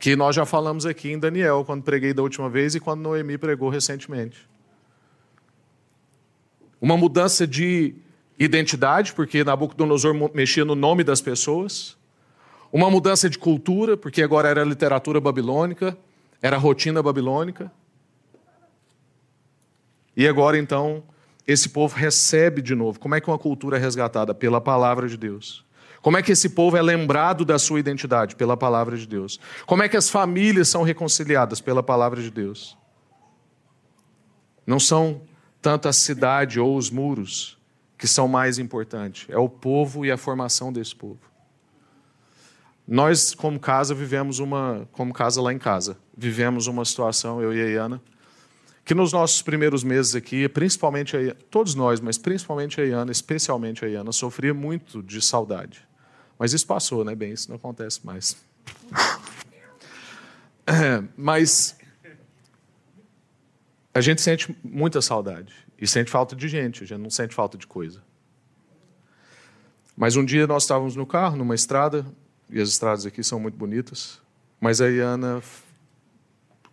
[0.00, 3.38] que nós já falamos aqui em Daniel, quando preguei da última vez e quando Noemi
[3.38, 4.48] pregou recentemente.
[6.80, 7.94] Uma mudança de
[8.36, 11.96] identidade, porque Nabucodonosor mexia no nome das pessoas.
[12.72, 15.96] Uma mudança de cultura, porque agora era literatura babilônica,
[16.42, 17.72] era rotina babilônica.
[20.16, 21.04] E agora então,
[21.46, 22.98] esse povo recebe de novo.
[22.98, 24.34] Como é que uma cultura é resgatada?
[24.34, 25.64] Pela palavra de Deus.
[26.02, 28.34] Como é que esse povo é lembrado da sua identidade?
[28.34, 29.38] Pela palavra de Deus.
[29.64, 31.60] Como é que as famílias são reconciliadas?
[31.60, 32.76] Pela palavra de Deus.
[34.66, 35.22] Não são
[35.62, 37.56] tanto a cidade ou os muros
[37.96, 41.20] que são mais importantes, é o povo e a formação desse povo.
[42.86, 47.60] Nós, como casa, vivemos uma, como casa lá em casa, vivemos uma situação, eu e
[47.60, 48.02] a Iana,
[48.84, 53.84] que nos nossos primeiros meses aqui, principalmente a, todos nós, mas principalmente a Iana, especialmente
[53.84, 55.86] a Iana, sofria muito de saudade.
[56.38, 57.14] Mas isso passou, né?
[57.14, 58.36] Bem, isso não acontece mais.
[60.66, 61.76] É, mas
[63.94, 65.54] a gente sente muita saudade.
[65.78, 68.02] E sente falta de gente, a gente não sente falta de coisa.
[69.96, 72.06] Mas um dia nós estávamos no carro, numa estrada,
[72.48, 74.20] e as estradas aqui são muito bonitas,
[74.60, 75.42] mas a Iana,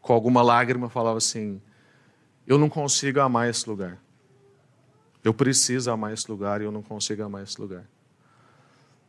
[0.01, 1.62] com alguma lágrima, falava assim:
[2.45, 3.97] Eu não consigo amar esse lugar.
[5.23, 7.86] Eu preciso amar esse lugar e eu não consigo amar esse lugar.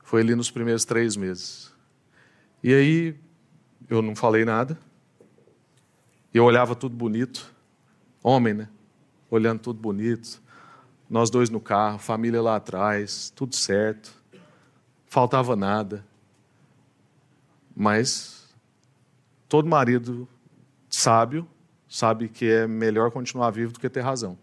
[0.03, 1.73] Foi ali nos primeiros três meses.
[2.63, 3.17] E aí,
[3.89, 4.79] eu não falei nada.
[6.33, 7.53] Eu olhava tudo bonito.
[8.23, 8.69] Homem, né?
[9.31, 10.43] Olhando tudo bonito.
[11.09, 14.13] Nós dois no carro, família lá atrás, tudo certo.
[15.07, 16.05] Faltava nada.
[17.81, 18.47] Mas
[19.49, 20.29] todo marido
[20.91, 21.49] sábio
[21.89, 24.37] sabe que é melhor continuar vivo do que ter razão.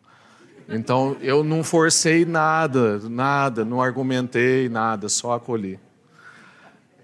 [0.68, 5.80] Então eu não forcei nada, nada, não argumentei nada, só acolhi.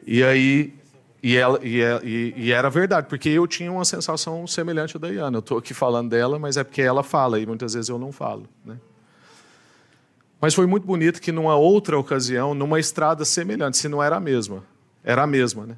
[0.07, 0.73] E aí
[1.21, 5.09] e, ela, e, e, e, era verdade, porque eu tinha uma sensação semelhante à da
[5.09, 5.37] Iana.
[5.37, 8.11] Eu estou aqui falando dela, mas é porque ela fala, e muitas vezes eu não
[8.11, 8.49] falo.
[8.65, 8.79] Né?
[10.41, 14.19] Mas foi muito bonito que, numa outra ocasião, numa estrada semelhante, se não era a
[14.19, 14.63] mesma,
[15.03, 15.77] era a mesma, né?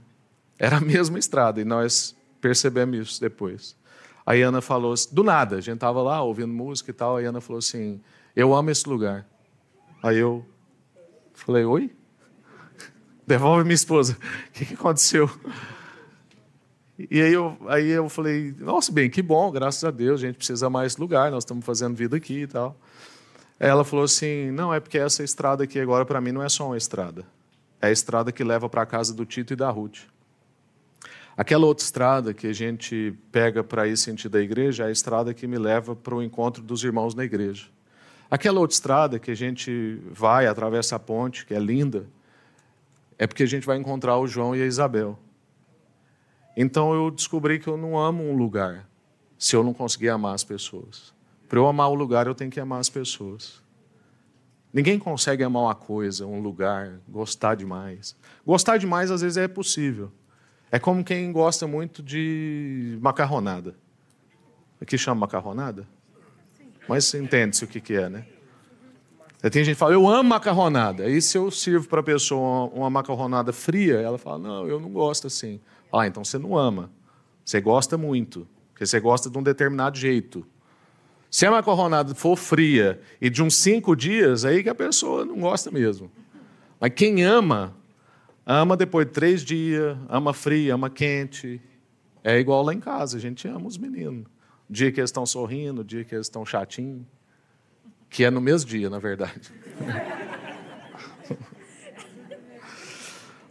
[0.58, 3.76] Era a mesma estrada, e nós percebemos isso depois.
[4.26, 7.41] A Iana falou, do nada, a gente estava lá ouvindo música e tal, a Iana
[7.41, 8.02] falou assim:
[8.36, 9.26] Eu amo esse lugar.
[10.02, 10.46] Aí eu
[11.34, 11.91] falei: Oi?
[13.26, 14.13] devolve minha esposa.
[14.13, 15.30] O que, que aconteceu?
[16.98, 20.38] E aí eu, aí eu falei, nossa, bem, que bom, graças a Deus, a gente
[20.38, 22.78] precisa mais lugar, nós estamos fazendo vida aqui e tal.
[23.60, 26.68] Ela falou assim, não, é porque essa estrada aqui agora para mim não é só
[26.68, 27.26] uma estrada.
[27.82, 30.04] É a estrada que leva para a casa do Tito e da Ruth.
[31.38, 35.34] Aquela outra estrada que a gente pega para ir sentido da igreja é a estrada
[35.34, 37.67] que me leva para o encontro dos irmãos na igreja.
[38.32, 42.08] Aquela outra estrada que a gente vai, atravessa a ponte, que é linda,
[43.17, 45.19] é porque a gente vai encontrar o João e a Isabel.
[46.56, 48.88] Então eu descobri que eu não amo um lugar
[49.38, 51.13] se eu não conseguir amar as pessoas.
[51.50, 53.62] Para eu amar o lugar, eu tenho que amar as pessoas.
[54.74, 58.15] Ninguém consegue amar uma coisa, um lugar, gostar demais.
[58.45, 60.12] Gostar demais às vezes é possível.
[60.76, 63.74] É como quem gosta muito de macarronada.
[64.82, 65.88] Aqui chama macarronada?
[66.86, 68.26] Mas entende-se o que, que é, né?
[69.44, 71.04] Tem gente que fala, eu amo macarronada.
[71.04, 74.90] Aí se eu sirvo para a pessoa uma, macarronada fria, ela fala, não, eu não
[74.90, 75.62] gosto assim.
[75.94, 76.92] Ah, então você não ama.
[77.46, 80.46] Você gosta muito, porque você gosta de um determinado jeito.
[81.32, 85.40] Se a macarronada for fria e de uns cinco dias, aí que a pessoa não
[85.40, 86.12] gosta mesmo.
[86.82, 87.74] Mas quem ama,
[88.46, 91.62] ama depois de três dias, ama fria, ama quente.
[92.24, 94.26] É igual lá em casa, a gente ama os meninos.
[94.70, 97.06] O dia que eles estão sorrindo, o dia que eles estão chatinhos
[98.16, 99.52] que é no mesmo dia, na verdade.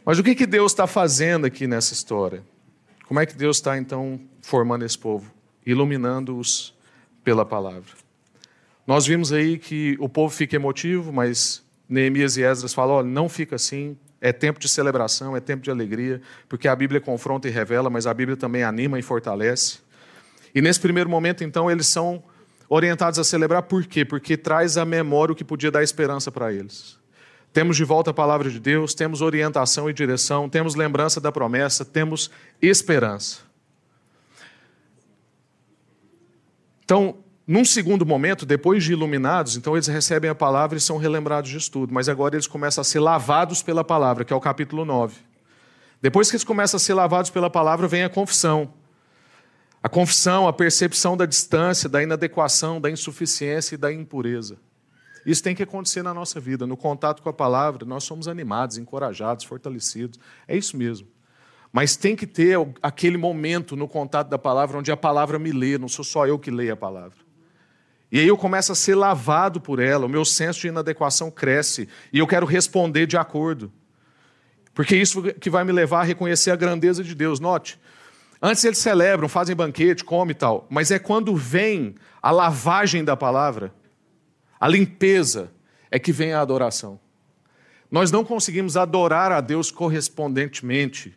[0.03, 2.43] Mas o que, que Deus está fazendo aqui nessa história?
[3.07, 5.31] Como é que Deus está, então, formando esse povo?
[5.67, 6.75] Iluminando-os
[7.23, 7.93] pela palavra.
[8.87, 13.29] Nós vimos aí que o povo fica emotivo, mas Neemias e Esdras falam: olha, não
[13.29, 17.51] fica assim, é tempo de celebração, é tempo de alegria, porque a Bíblia confronta e
[17.51, 19.81] revela, mas a Bíblia também anima e fortalece.
[20.55, 22.25] E nesse primeiro momento, então, eles são
[22.67, 24.03] orientados a celebrar por quê?
[24.03, 26.99] Porque traz à memória o que podia dar esperança para eles.
[27.53, 31.85] Temos de volta a palavra de Deus, temos orientação e direção, temos lembrança da promessa,
[31.85, 32.31] temos
[32.63, 33.41] esperança.
[36.83, 41.51] Então, num segundo momento, depois de iluminados, então eles recebem a palavra e são relembrados
[41.51, 44.85] de tudo, mas agora eles começam a ser lavados pela palavra, que é o capítulo
[44.85, 45.17] 9.
[46.01, 48.73] Depois que eles começam a ser lavados pela palavra, vem a confissão.
[49.83, 54.57] A confissão, a percepção da distância, da inadequação, da insuficiência e da impureza.
[55.27, 56.67] Isso tem que acontecer na nossa vida.
[56.67, 60.19] No contato com a palavra, nós somos animados, encorajados, fortalecidos.
[60.49, 61.09] É isso mesmo.
[61.71, 65.77] Mas tem que ter aquele momento no contato da palavra onde a palavra me lê,
[65.77, 67.24] não sou só eu que leio a palavra.
[68.15, 71.89] E aí eu começo a ser lavado por ela, o meu senso de inadequação cresce
[72.13, 73.73] e eu quero responder de acordo.
[74.73, 77.41] Porque isso que vai me levar a reconhecer a grandeza de Deus.
[77.41, 77.77] Note,
[78.41, 83.17] antes eles celebram, fazem banquete, comem e tal, mas é quando vem a lavagem da
[83.17, 83.75] palavra,
[84.61, 85.51] a limpeza,
[85.91, 87.01] é que vem a adoração.
[87.91, 91.17] Nós não conseguimos adorar a Deus correspondentemente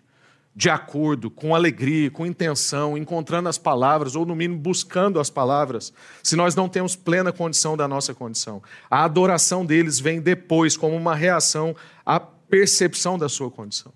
[0.57, 5.93] de acordo, com alegria, com intenção, encontrando as palavras, ou no mínimo buscando as palavras,
[6.23, 8.63] se nós não temos plena condição da nossa condição.
[8.89, 13.93] A adoração deles vem depois, como uma reação à percepção da sua condição.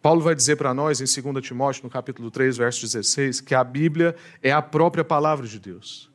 [0.00, 3.64] Paulo vai dizer para nós, em 2 Timóteo, no capítulo 3, verso 16, que a
[3.64, 6.08] Bíblia é a própria palavra de Deus.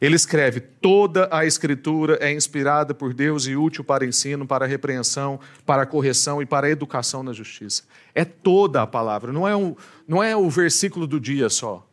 [0.00, 5.38] Ele escreve: toda a Escritura é inspirada por Deus e útil para ensino, para repreensão,
[5.66, 7.82] para correção e para educação na justiça.
[8.14, 9.76] É toda a palavra, não é, um,
[10.08, 11.86] não é o versículo do dia só.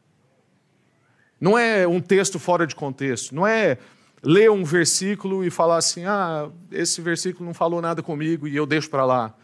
[1.40, 3.36] Não é um texto fora de contexto.
[3.36, 3.78] Não é
[4.24, 8.66] ler um versículo e falar assim: ah, esse versículo não falou nada comigo e eu
[8.66, 9.36] deixo para lá.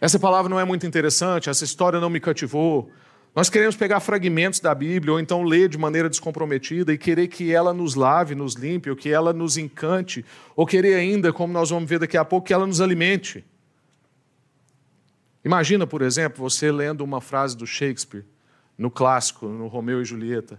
[0.00, 2.90] Essa palavra não é muito interessante, essa história não me cativou.
[3.34, 7.52] Nós queremos pegar fragmentos da Bíblia, ou então ler de maneira descomprometida e querer que
[7.52, 10.24] ela nos lave, nos limpe, ou que ela nos encante,
[10.56, 13.44] ou querer ainda, como nós vamos ver daqui a pouco, que ela nos alimente.
[15.44, 18.24] Imagina, por exemplo, você lendo uma frase do Shakespeare,
[18.76, 20.58] no clássico, no Romeu e Julieta,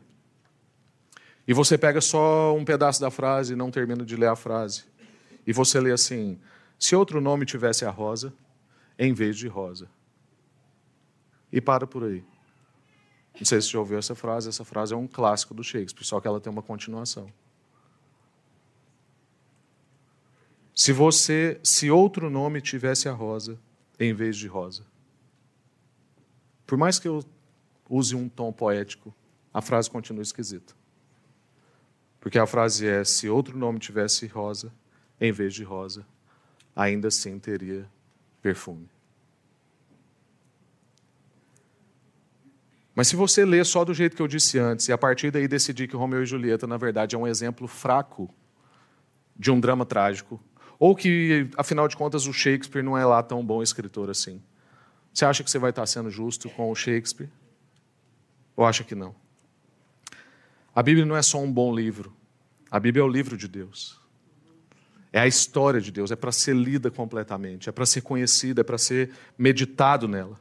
[1.47, 4.85] e você pega só um pedaço da frase e não termina de ler a frase.
[5.45, 6.39] E você lê assim:
[6.79, 8.33] se outro nome tivesse a rosa,
[8.97, 9.89] em vez de rosa.
[11.51, 12.23] E para por aí.
[13.39, 16.05] Não sei se você já ouviu essa frase, essa frase é um clássico do Shakespeare,
[16.05, 17.31] só que ela tem uma continuação.
[20.73, 23.59] Se você, se outro nome tivesse a rosa
[23.99, 24.83] em vez de rosa.
[26.65, 27.23] Por mais que eu
[27.87, 29.13] use um tom poético,
[29.53, 30.73] a frase continua esquisita.
[32.19, 34.73] Porque a frase é: se outro nome tivesse rosa
[35.19, 36.05] em vez de rosa,
[36.75, 37.87] ainda assim teria
[38.41, 38.89] perfume.
[43.01, 45.47] Mas se você ler só do jeito que eu disse antes, e a partir daí
[45.47, 48.29] decidir que Romeu e Julieta, na verdade, é um exemplo fraco
[49.35, 50.39] de um drama trágico,
[50.77, 54.39] ou que, afinal de contas, o Shakespeare não é lá tão bom escritor assim,
[55.11, 57.27] você acha que você vai estar sendo justo com o Shakespeare?
[58.55, 59.15] Ou acha que não?
[60.75, 62.15] A Bíblia não é só um bom livro,
[62.69, 63.99] a Bíblia é o livro de Deus.
[65.11, 68.63] É a história de Deus, é para ser lida completamente, é para ser conhecida, é
[68.63, 69.09] para ser
[69.39, 70.39] meditado nela.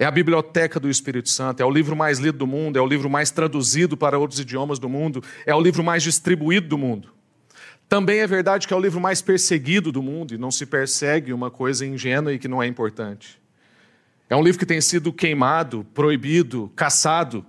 [0.00, 2.86] É a biblioteca do Espírito Santo, é o livro mais lido do mundo, é o
[2.86, 7.12] livro mais traduzido para outros idiomas do mundo, é o livro mais distribuído do mundo.
[7.86, 11.34] Também é verdade que é o livro mais perseguido do mundo, e não se persegue
[11.34, 13.38] uma coisa ingênua e que não é importante.
[14.30, 17.44] É um livro que tem sido queimado, proibido, caçado.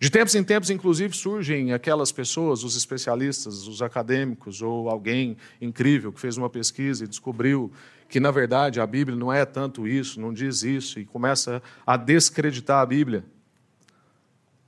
[0.00, 6.10] De tempos em tempos, inclusive, surgem aquelas pessoas, os especialistas, os acadêmicos, ou alguém incrível
[6.14, 7.70] que fez uma pesquisa e descobriu
[8.08, 11.96] que na verdade a Bíblia não é tanto isso, não diz isso, e começa a
[11.96, 13.24] descreditar a Bíblia.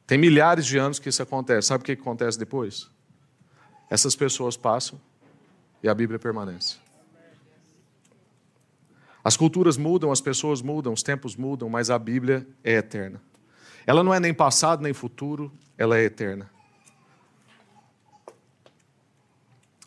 [0.06, 1.68] Tem milhares de anos que isso acontece.
[1.68, 2.90] Sabe o que acontece depois?
[3.90, 5.00] Essas pessoas passam
[5.82, 6.76] e a Bíblia permanece.
[9.22, 13.20] As culturas mudam, as pessoas mudam, os tempos mudam, mas a Bíblia é eterna.
[13.86, 16.50] Ela não é nem passado nem futuro, ela é eterna.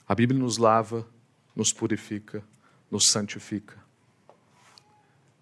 [0.07, 1.07] A Bíblia nos lava,
[1.55, 2.43] nos purifica,
[2.91, 3.75] nos santifica.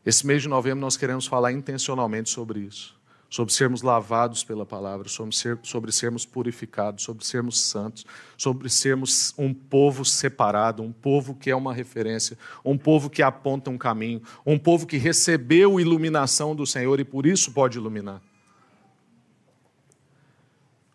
[0.06, 2.98] Esse mês de novembro nós queremos falar intencionalmente sobre isso,
[3.30, 8.06] sobre sermos lavados pela palavra, sobre, ser, sobre sermos purificados, sobre sermos santos,
[8.38, 13.70] sobre sermos um povo separado, um povo que é uma referência, um povo que aponta
[13.70, 18.22] um caminho, um povo que recebeu iluminação do Senhor e por isso pode iluminar.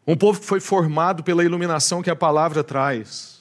[0.06, 3.33] Um povo que foi formado pela iluminação que a palavra traz.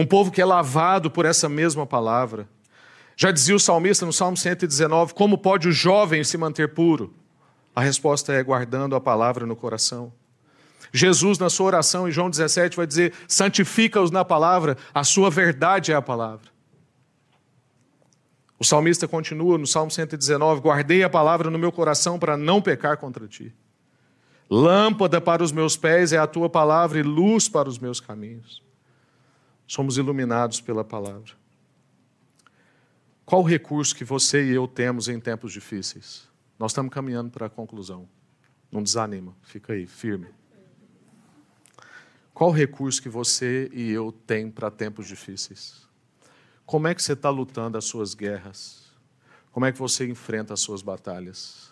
[0.00, 2.48] Um povo que é lavado por essa mesma palavra.
[3.14, 7.12] Já dizia o salmista no Salmo 119: Como pode o jovem se manter puro?
[7.76, 10.10] A resposta é guardando a palavra no coração.
[10.90, 15.92] Jesus, na sua oração em João 17, vai dizer: santifica-os na palavra, a sua verdade
[15.92, 16.48] é a palavra.
[18.58, 22.96] O salmista continua no Salmo 119: Guardei a palavra no meu coração para não pecar
[22.96, 23.54] contra ti.
[24.48, 28.69] Lâmpada para os meus pés é a tua palavra e luz para os meus caminhos.
[29.70, 31.32] Somos iluminados pela palavra.
[33.24, 36.28] Qual o recurso que você e eu temos em tempos difíceis?
[36.58, 38.08] Nós estamos caminhando para a conclusão.
[38.68, 40.26] Não desanima, fica aí, firme.
[42.34, 45.86] Qual o recurso que você e eu tem para tempos difíceis?
[46.66, 48.90] Como é que você está lutando as suas guerras?
[49.52, 51.70] Como é que você enfrenta as suas batalhas?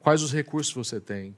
[0.00, 1.36] Quais os recursos você tem?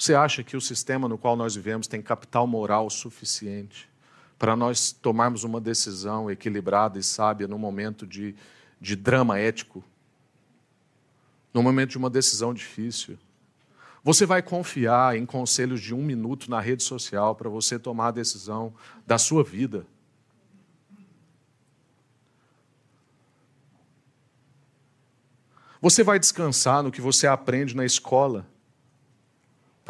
[0.00, 3.86] Você acha que o sistema no qual nós vivemos tem capital moral suficiente
[4.38, 8.34] para nós tomarmos uma decisão equilibrada e sábia no momento de,
[8.80, 9.84] de drama ético?
[11.52, 13.18] No momento de uma decisão difícil?
[14.02, 18.12] Você vai confiar em conselhos de um minuto na rede social para você tomar a
[18.12, 18.72] decisão
[19.06, 19.86] da sua vida?
[25.78, 28.49] Você vai descansar no que você aprende na escola?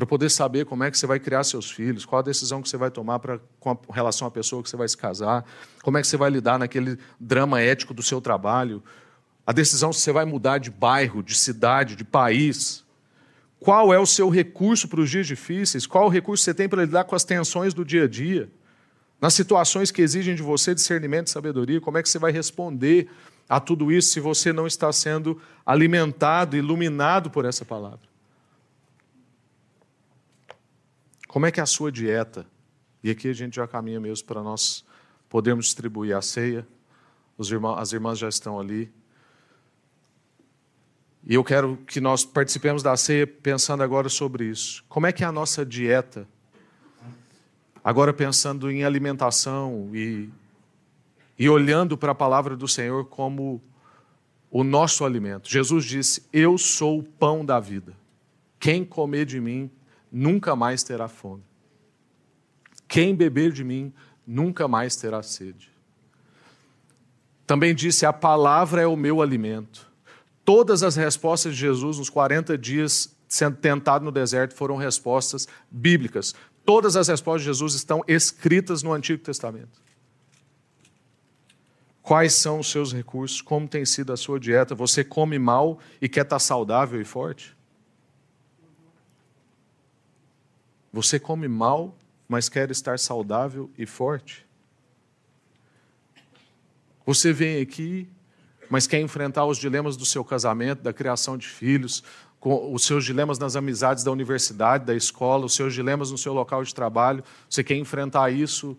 [0.00, 2.70] Para poder saber como é que você vai criar seus filhos, qual a decisão que
[2.70, 5.44] você vai tomar pra, com relação à pessoa que você vai se casar,
[5.82, 8.82] como é que você vai lidar naquele drama ético do seu trabalho,
[9.46, 12.82] a decisão se você vai mudar de bairro, de cidade, de país.
[13.58, 15.86] Qual é o seu recurso para os dias difíceis?
[15.86, 18.50] Qual o recurso que você tem para lidar com as tensões do dia a dia?
[19.20, 23.10] Nas situações que exigem de você discernimento e sabedoria, como é que você vai responder
[23.46, 28.09] a tudo isso se você não está sendo alimentado, iluminado por essa palavra?
[31.30, 32.44] Como é que é a sua dieta?
[33.04, 34.84] E aqui a gente já caminha mesmo para nós
[35.28, 36.66] podermos distribuir a ceia.
[37.38, 38.90] Irmãos, as irmãs já estão ali.
[41.24, 44.84] E eu quero que nós participemos da ceia pensando agora sobre isso.
[44.88, 46.26] Como é que é a nossa dieta?
[47.84, 50.28] Agora pensando em alimentação e,
[51.38, 53.62] e olhando para a palavra do Senhor como
[54.50, 55.48] o nosso alimento.
[55.48, 57.94] Jesus disse: Eu sou o pão da vida.
[58.58, 59.70] Quem comer de mim
[60.10, 61.44] nunca mais terá fome.
[62.88, 63.92] Quem beber de mim
[64.26, 65.70] nunca mais terá sede.
[67.46, 69.90] Também disse: A palavra é o meu alimento.
[70.44, 76.34] Todas as respostas de Jesus nos 40 dias sendo tentado no deserto foram respostas bíblicas.
[76.64, 79.80] Todas as respostas de Jesus estão escritas no Antigo Testamento.
[82.02, 83.40] Quais são os seus recursos?
[83.40, 84.74] Como tem sido a sua dieta?
[84.74, 87.56] Você come mal e quer estar saudável e forte?
[90.92, 91.96] Você come mal,
[92.28, 94.46] mas quer estar saudável e forte?
[97.06, 98.08] Você vem aqui,
[98.68, 102.02] mas quer enfrentar os dilemas do seu casamento, da criação de filhos,
[102.42, 106.62] os seus dilemas nas amizades da universidade, da escola, os seus dilemas no seu local
[106.64, 107.22] de trabalho.
[107.48, 108.76] Você quer enfrentar isso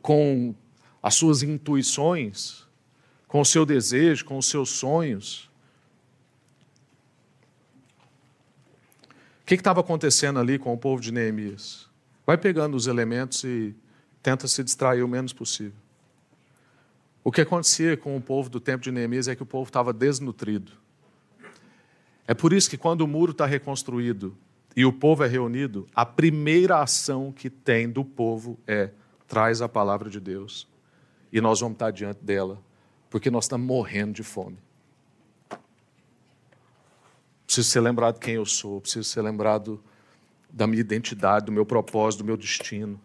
[0.00, 0.54] com
[1.02, 2.64] as suas intuições,
[3.28, 5.50] com o seu desejo, com os seus sonhos.
[9.46, 11.88] Que estava acontecendo ali com o povo de Neemias?
[12.26, 13.76] Vai pegando os elementos e
[14.20, 15.78] tenta se distrair o menos possível.
[17.22, 19.92] O que acontecia com o povo do tempo de Neemias é que o povo estava
[19.92, 20.72] desnutrido.
[22.26, 24.36] É por isso que quando o muro está reconstruído
[24.74, 28.90] e o povo é reunido, a primeira ação que tem do povo é
[29.28, 30.66] traz a palavra de Deus
[31.32, 32.60] e nós vamos estar diante dela,
[33.08, 34.58] porque nós estamos morrendo de fome.
[37.56, 39.82] Preciso ser lembrado de quem eu sou, preciso ser lembrado
[40.50, 43.00] da minha identidade, do meu propósito, do meu destino.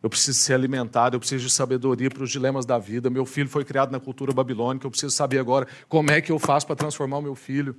[0.00, 3.10] Eu preciso ser alimentado, eu preciso de sabedoria para os dilemas da vida.
[3.10, 6.38] Meu filho foi criado na cultura babilônica, eu preciso saber agora como é que eu
[6.38, 7.74] faço para transformar o meu filho.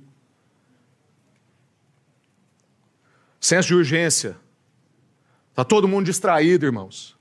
[3.40, 4.36] Senso de urgência.
[5.48, 7.16] Está todo mundo distraído, irmãos.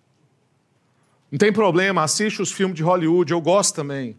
[1.31, 4.17] Não tem problema, assiste os filmes de Hollywood, eu gosto também.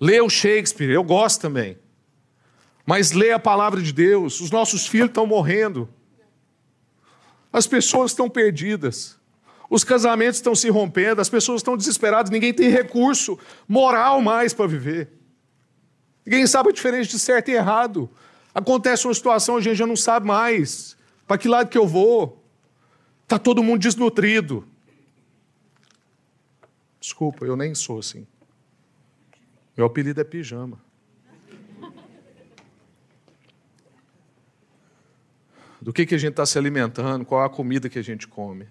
[0.00, 1.78] Lê o Shakespeare, eu gosto também.
[2.86, 4.40] Mas lê a palavra de Deus.
[4.40, 5.88] Os nossos filhos estão morrendo.
[7.52, 9.18] As pessoas estão perdidas.
[9.68, 14.66] Os casamentos estão se rompendo, as pessoas estão desesperadas, ninguém tem recurso moral mais para
[14.68, 15.10] viver.
[16.24, 18.08] Ninguém sabe a diferença de certo e errado.
[18.54, 22.44] Acontece uma situação, a gente já não sabe mais para que lado que eu vou.
[23.24, 24.64] Está todo mundo desnutrido.
[27.00, 28.26] Desculpa, eu nem sou assim.
[29.76, 30.80] Meu apelido é pijama.
[35.86, 38.66] Do que, que a gente está se alimentando, qual a comida que a gente come.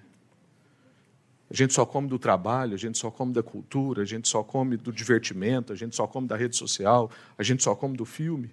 [1.50, 4.44] A gente só come do trabalho, a gente só come da cultura, a gente só
[4.44, 8.04] come do divertimento, a gente só come da rede social, a gente só come do
[8.04, 8.52] filme.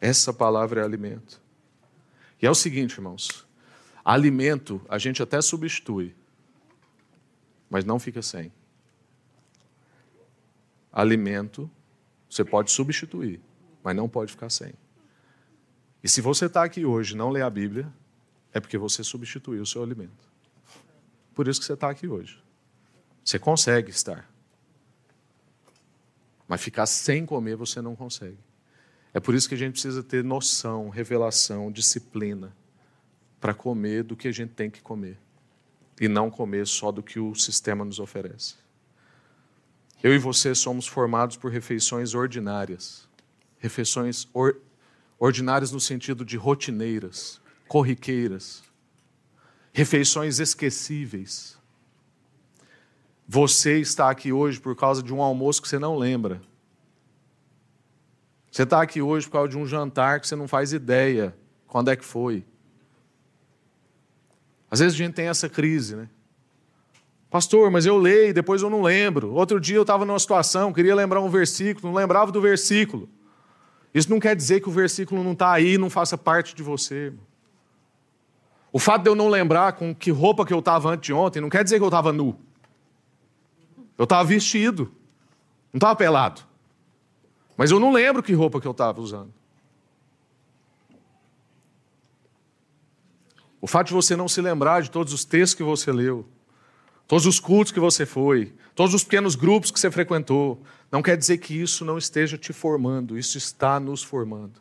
[0.00, 1.42] Essa palavra é alimento.
[2.40, 3.46] E é o seguinte, irmãos:
[4.02, 6.16] alimento a gente até substitui,
[7.68, 8.50] mas não fica sem.
[10.90, 11.70] Alimento
[12.30, 13.42] você pode substituir,
[13.84, 14.72] mas não pode ficar sem.
[16.02, 17.92] E se você está aqui hoje e não lê a Bíblia,
[18.52, 20.28] é porque você substituiu o seu alimento.
[21.34, 22.42] Por isso que você está aqui hoje.
[23.24, 24.28] Você consegue estar.
[26.46, 28.38] Mas ficar sem comer você não consegue.
[29.12, 32.56] É por isso que a gente precisa ter noção, revelação, disciplina
[33.40, 35.18] para comer do que a gente tem que comer
[36.00, 38.54] e não comer só do que o sistema nos oferece.
[40.02, 43.08] Eu e você somos formados por refeições ordinárias,
[43.58, 44.56] refeições or,
[45.18, 48.62] ordinárias no sentido de rotineiras, corriqueiras,
[49.72, 51.58] refeições esquecíveis.
[53.26, 56.40] Você está aqui hoje por causa de um almoço que você não lembra.
[58.50, 61.90] Você está aqui hoje por causa de um jantar que você não faz ideia quando
[61.90, 62.44] é que foi.
[64.70, 66.08] Às vezes a gente tem essa crise, né?
[67.30, 69.34] Pastor, mas eu leio, depois eu não lembro.
[69.34, 73.08] Outro dia eu estava numa situação, queria lembrar um versículo, não lembrava do versículo.
[73.98, 77.12] Isso não quer dizer que o versículo não está aí, não faça parte de você.
[78.72, 81.64] O fato de eu não lembrar com que roupa que eu estava anteontem não quer
[81.64, 82.38] dizer que eu estava nu.
[83.96, 84.92] Eu estava vestido,
[85.72, 86.42] não estava pelado.
[87.56, 89.34] Mas eu não lembro que roupa que eu estava usando.
[93.60, 96.24] O fato de você não se lembrar de todos os textos que você leu,
[97.08, 101.16] todos os cultos que você foi, todos os pequenos grupos que você frequentou, não quer
[101.16, 104.60] dizer que isso não esteja te formando, isso está nos formando.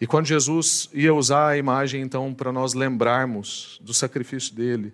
[0.00, 4.92] E quando Jesus ia usar a imagem, então, para nós lembrarmos do sacrifício dele,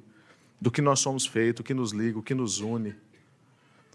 [0.59, 2.95] do que nós somos feitos, o que nos liga, o que nos une,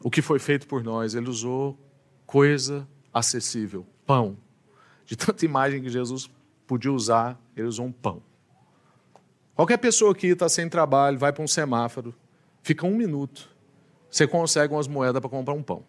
[0.03, 1.80] o que foi feito por nós, ele usou
[2.28, 4.38] coisa acessível, pão.
[5.05, 6.30] De tanta imagem que Jesus
[6.68, 8.22] podia usar, ele usou um pão.
[9.60, 12.16] Qualquer pessoa que está sem trabalho, vai para um semáforo,
[12.64, 13.49] fica um minuto,
[14.10, 15.84] você consegue umas moedas para comprar um pão.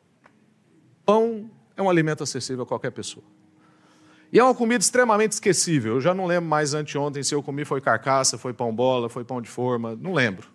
[1.07, 3.25] Pão é um alimento acessível a qualquer pessoa.
[4.33, 5.95] E é uma comida extremamente esquecível.
[5.95, 9.23] Eu já não lembro mais anteontem se eu comi foi carcaça, foi pão bola, foi
[9.23, 10.49] pão de forma, não lembro.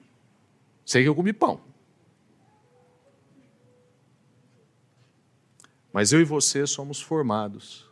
[0.85, 1.61] Sei que eu comi pão.
[5.93, 7.89] Mas eu e você somos formados.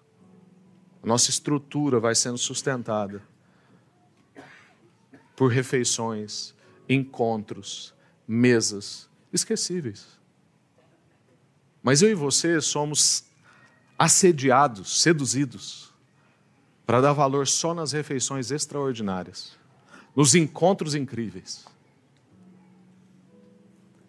[1.02, 3.22] A nossa estrutura vai sendo sustentada
[5.36, 6.54] por refeições,
[6.88, 7.94] encontros,
[8.28, 10.06] mesas esquecíveis.
[11.82, 13.26] Mas eu e você somos
[13.98, 15.94] assediados, seduzidos,
[16.86, 19.58] para dar valor só nas refeições extraordinárias,
[20.16, 21.66] nos encontros incríveis.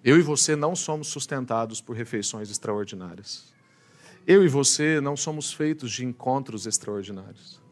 [0.04, 3.52] Eu e você não somos sustentados por refeições extraordinárias.
[4.26, 7.63] Eu e você não somos feitos de encontros extraordinários.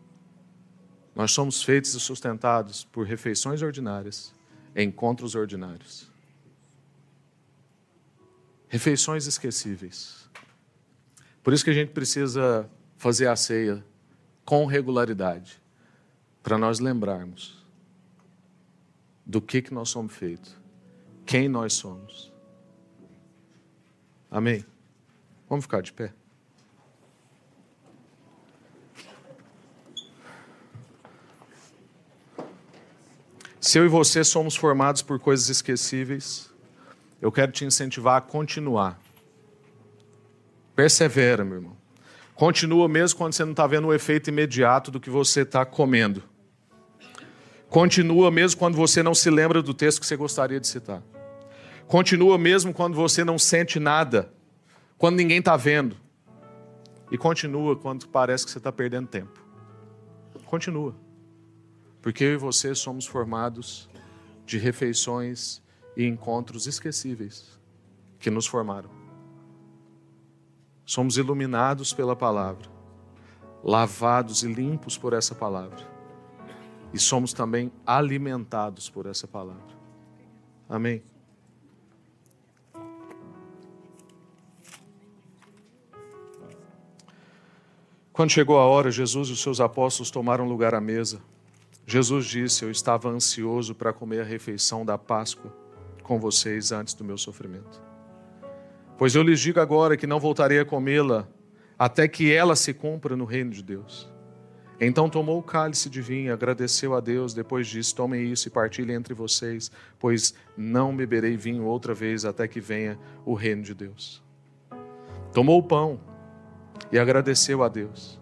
[1.15, 4.35] Nós somos feitos e sustentados por refeições ordinárias,
[4.75, 6.11] encontros ordinários.
[8.69, 10.29] Refeições esquecíveis.
[11.43, 13.85] Por isso que a gente precisa fazer a ceia
[14.45, 15.61] com regularidade,
[16.43, 17.65] para nós lembrarmos
[19.25, 20.57] do que, que nós somos feitos,
[21.25, 22.33] quem nós somos.
[24.31, 24.65] Amém?
[25.49, 26.13] Vamos ficar de pé.
[33.73, 36.53] Se eu e você somos formados por coisas esquecíveis,
[37.23, 39.01] eu quero te incentivar a continuar.
[40.77, 41.77] Persevera, meu irmão.
[42.35, 46.23] Continua mesmo quando você não está vendo o efeito imediato do que você está comendo.
[47.71, 51.03] Continua mesmo quando você não se lembra do texto que você gostaria de citar.
[51.87, 54.31] Continua mesmo quando você não sente nada,
[54.99, 55.97] quando ninguém está vendo.
[57.11, 59.43] E continua quando parece que você está perdendo tempo.
[60.45, 60.95] Continua.
[62.03, 63.89] Porque eu e você somos formados
[64.45, 65.63] de refeições
[65.97, 67.59] e encontros esquecíveis
[68.19, 68.91] que nos formaram.
[70.85, 72.69] Somos iluminados pela palavra,
[73.63, 75.91] lavados e limpos por essa palavra.
[76.93, 79.73] E somos também alimentados por essa palavra.
[80.69, 81.03] Amém.
[88.13, 91.23] Quando chegou a hora, Jesus e os seus apóstolos tomaram lugar à mesa.
[91.87, 95.55] Jesus disse: Eu estava ansioso para comer a refeição da Páscoa
[96.03, 97.83] com vocês antes do meu sofrimento.
[98.99, 101.29] Pois eu lhes digo agora que não voltarei a comê-la
[101.79, 104.11] até que ela se cumpra no reino de Deus.
[104.81, 108.97] Então tomou o cálice de vinho, agradeceu a Deus, depois disse: Tomem isso e partilhem
[108.97, 114.23] entre vocês, pois não beberei vinho outra vez até que venha o reino de Deus.
[115.33, 116.01] Tomou o pão
[116.91, 118.21] e agradeceu a Deus.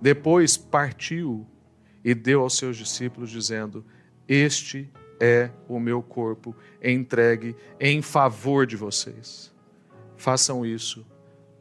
[0.00, 1.46] Depois partiu
[2.04, 3.84] e deu aos seus discípulos, dizendo:
[4.28, 9.52] Este é o meu corpo entregue em favor de vocês.
[10.16, 11.06] Façam isso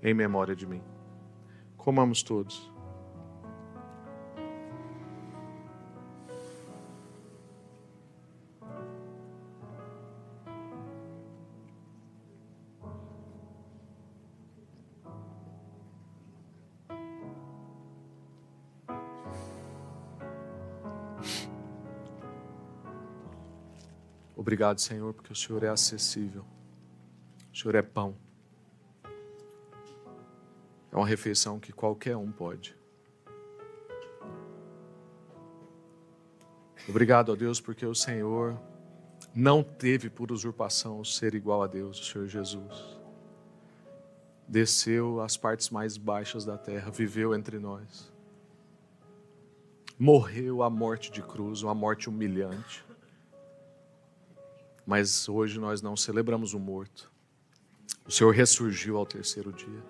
[0.01, 0.81] em memória de mim.
[1.77, 2.72] Comamos todos.
[24.53, 26.45] Obrigado, Senhor, porque o Senhor é acessível.
[27.51, 28.15] O Senhor é pão.
[30.91, 32.77] É uma refeição que qualquer um pode.
[36.87, 38.55] Obrigado a Deus porque o Senhor
[39.33, 42.99] não teve por usurpação ser igual a Deus, o Senhor Jesus.
[44.47, 48.13] Desceu às partes mais baixas da terra, viveu entre nós.
[49.97, 52.85] Morreu a morte de cruz, uma morte humilhante.
[54.86, 57.11] Mas hoje nós não celebramos o morto.
[58.05, 59.84] O Senhor ressurgiu ao terceiro dia.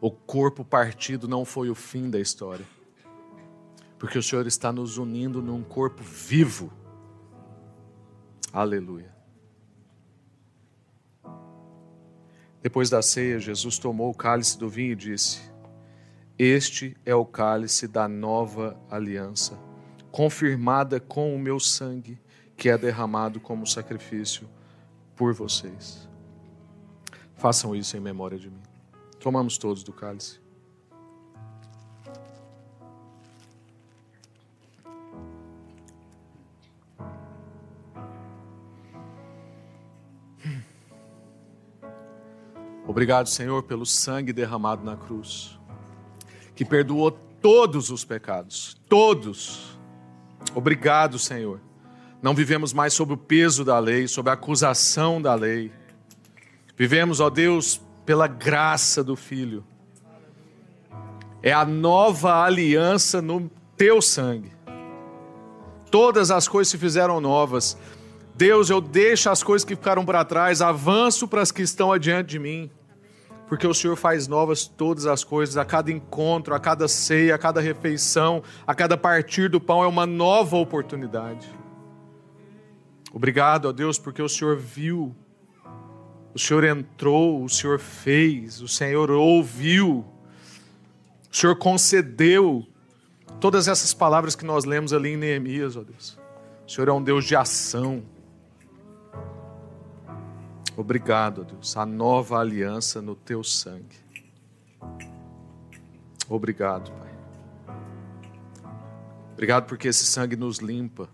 [0.00, 2.66] O corpo partido não foi o fim da história.
[3.98, 6.72] Porque o Senhor está nos unindo num corpo vivo.
[8.52, 9.14] Aleluia.
[12.62, 15.40] Depois da ceia, Jesus tomou o cálice do vinho e disse:
[16.38, 19.58] Este é o cálice da nova aliança,
[20.10, 22.18] confirmada com o meu sangue,
[22.56, 24.48] que é derramado como sacrifício
[25.14, 26.08] por vocês.
[27.36, 28.62] Façam isso em memória de mim.
[29.20, 30.40] Tomamos todos do cálice.
[42.86, 45.58] Obrigado, Senhor, pelo sangue derramado na cruz,
[46.54, 49.78] que perdoou todos os pecados, todos.
[50.54, 51.60] Obrigado, Senhor.
[52.26, 55.70] Não vivemos mais sob o peso da lei, sob a acusação da lei.
[56.76, 59.64] Vivemos, ó Deus, pela graça do Filho.
[61.40, 64.50] É a nova aliança no teu sangue.
[65.88, 67.78] Todas as coisas se fizeram novas.
[68.34, 72.30] Deus, eu deixo as coisas que ficaram para trás, avanço para as que estão adiante
[72.30, 72.68] de mim.
[73.46, 77.38] Porque o Senhor faz novas todas as coisas, a cada encontro, a cada ceia, a
[77.38, 81.48] cada refeição, a cada partir do pão é uma nova oportunidade.
[83.16, 85.16] Obrigado, ó Deus, porque o Senhor viu
[86.36, 90.04] o Senhor entrou, o Senhor fez, o Senhor ouviu,
[91.32, 92.66] o Senhor concedeu.
[93.40, 96.18] Todas essas palavras que nós lemos ali em Neemias, ó Deus.
[96.66, 98.02] O Senhor é um Deus de ação.
[100.76, 103.96] Obrigado, ó Deus, a nova aliança no teu sangue.
[106.28, 107.74] Obrigado, Pai.
[109.32, 111.08] Obrigado porque esse sangue nos limpa,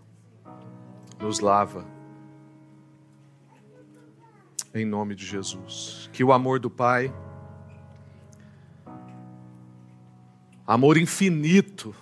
[1.17, 1.92] nos lava
[4.73, 6.09] em nome de Jesus.
[6.11, 7.13] Que o amor do Pai,
[10.65, 11.95] amor infinito,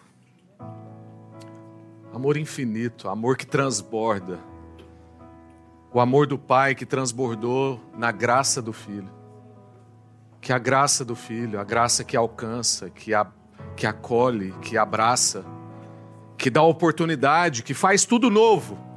[2.13, 4.39] amor infinito, amor que transborda,
[5.93, 9.09] o amor do Pai que transbordou na graça do Filho.
[10.39, 13.27] Que a graça do Filho, a graça que alcança, que, a,
[13.75, 15.45] que acolhe, que abraça,
[16.37, 18.90] que dá oportunidade, que faz tudo novo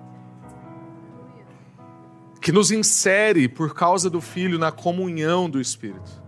[2.45, 6.23] que nos insere por causa do Filho na comunhão do Espírito.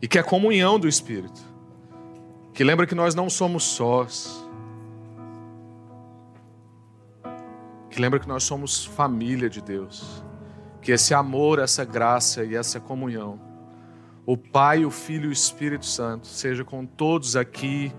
[0.00, 1.38] E que é a comunhão do Espírito,
[2.54, 4.42] que lembra que nós não somos sós,
[7.90, 10.24] que lembra que nós somos família de Deus,
[10.80, 13.38] que esse amor, essa graça e essa comunhão,
[14.24, 17.92] o Pai, o Filho e o Espírito Santo, seja com todos aqui,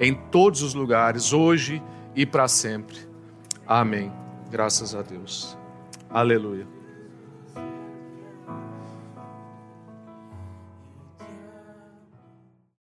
[0.00, 1.80] em todos os lugares, hoje
[2.12, 2.98] e para sempre.
[3.64, 4.12] Amém.
[4.50, 5.56] Graças a Deus.
[6.10, 6.75] Aleluia.